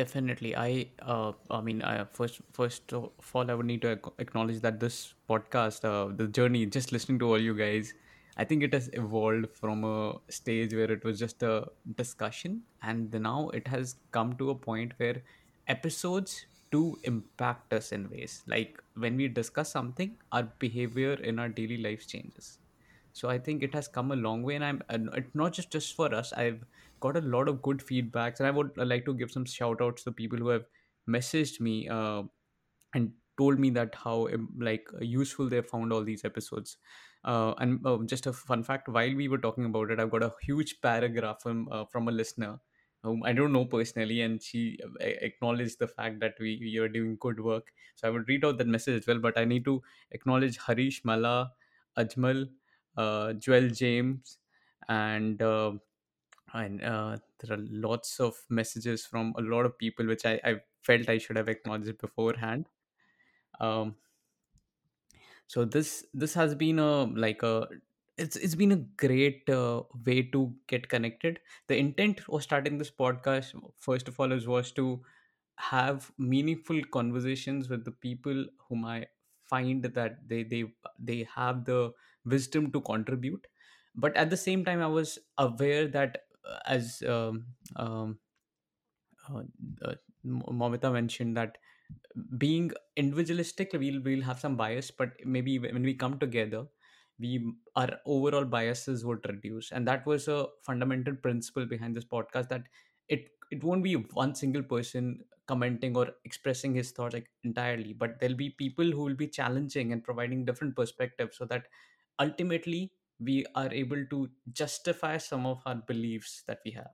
[0.00, 0.54] Definitely.
[0.56, 4.78] I uh, I mean, I, first first of all, I would need to acknowledge that
[4.80, 7.92] this podcast, uh, the journey, just listening to all you guys,
[8.36, 11.66] I think it has evolved from a stage where it was just a
[11.96, 15.22] discussion, and now it has come to a point where
[15.68, 18.42] episodes do impact us in ways.
[18.46, 22.58] Like when we discuss something, our behavior in our daily lives changes
[23.12, 25.70] so i think it has come a long way and i'm and it not just
[25.70, 26.64] just for us i've
[27.00, 30.04] got a lot of good feedbacks and i would like to give some shout outs
[30.04, 30.66] to people who have
[31.08, 32.22] messaged me uh,
[32.94, 36.76] and told me that how um, like useful they found all these episodes.
[37.24, 40.22] Uh, and uh, just a fun fact while we were talking about it i've got
[40.22, 42.58] a huge paragraph from uh, from a listener
[43.02, 46.88] whom i don't know personally and she uh, acknowledged the fact that we, we are
[46.88, 47.72] doing good work.
[47.96, 49.82] So i would read out that message as well but i need to
[50.12, 51.52] acknowledge harish mala
[51.98, 52.48] ajmal
[52.96, 54.38] uh, joel james
[54.88, 55.72] and uh,
[56.54, 60.60] and uh, there are lots of messages from a lot of people which I, I
[60.82, 62.68] felt I should have acknowledged beforehand.
[63.60, 63.96] Um,
[65.46, 67.68] so this this has been a like a
[68.16, 71.40] it's it's been a great uh, way to get connected.
[71.68, 75.02] The intent of starting this podcast, first of all, is was to
[75.56, 79.06] have meaningful conversations with the people whom I
[79.42, 80.64] find that they they
[80.98, 81.92] they have the
[82.24, 83.46] wisdom to contribute.
[83.94, 86.24] But at the same time, I was aware that
[86.66, 87.46] as um,
[87.76, 88.18] um,
[89.28, 89.42] uh,
[89.84, 89.94] uh,
[90.26, 91.56] Momita mentioned that
[92.38, 96.66] being individualistic, we'll we'll have some bias, but maybe when we come together,
[97.18, 102.48] we our overall biases would reduce, and that was a fundamental principle behind this podcast.
[102.48, 102.64] That
[103.08, 108.20] it it won't be one single person commenting or expressing his thoughts like entirely, but
[108.20, 111.66] there'll be people who will be challenging and providing different perspectives, so that
[112.18, 116.90] ultimately we are able to justify some of our beliefs that we have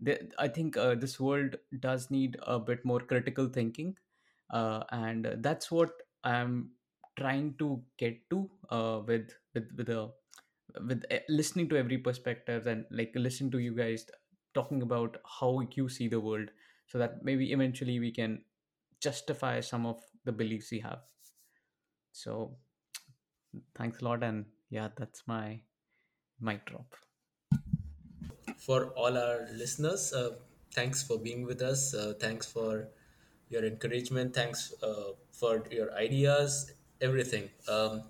[0.00, 3.96] the, I think uh, this world does need a bit more critical thinking,
[4.52, 5.90] uh, and that's what
[6.24, 6.72] I'm
[7.18, 10.10] trying to get to uh, with with with a
[10.86, 14.06] with uh, listening to every perspective and like listen to you guys
[14.54, 16.50] talking about how you see the world,
[16.86, 18.42] so that maybe eventually we can
[19.00, 21.00] justify some of the beliefs we have.
[22.12, 22.56] So
[23.74, 25.60] thanks a lot, and yeah, that's my
[26.40, 26.86] mic drop.
[28.56, 30.12] for all our listeners.
[30.12, 30.30] Uh,
[30.72, 31.94] thanks for being with us.
[31.94, 32.88] Uh, thanks for
[33.48, 34.34] your encouragement.
[34.34, 37.50] Thanks uh, for your ideas, everything.
[37.68, 38.04] Um,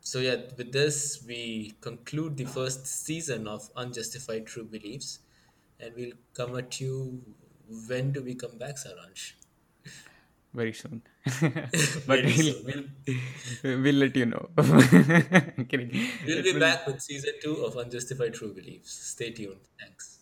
[0.00, 5.20] so, yeah, with this, we conclude the first season of Unjustified True Beliefs.
[5.78, 7.22] And we'll come at you.
[7.88, 9.32] When do we come back, Saransh?
[10.54, 11.02] very soon.
[12.06, 12.84] but we'll, we'll
[13.82, 14.48] we'll let you know.
[16.26, 18.92] We'll be back with season two of Unjustified True Beliefs.
[18.92, 19.60] Stay tuned.
[19.78, 20.19] Thanks.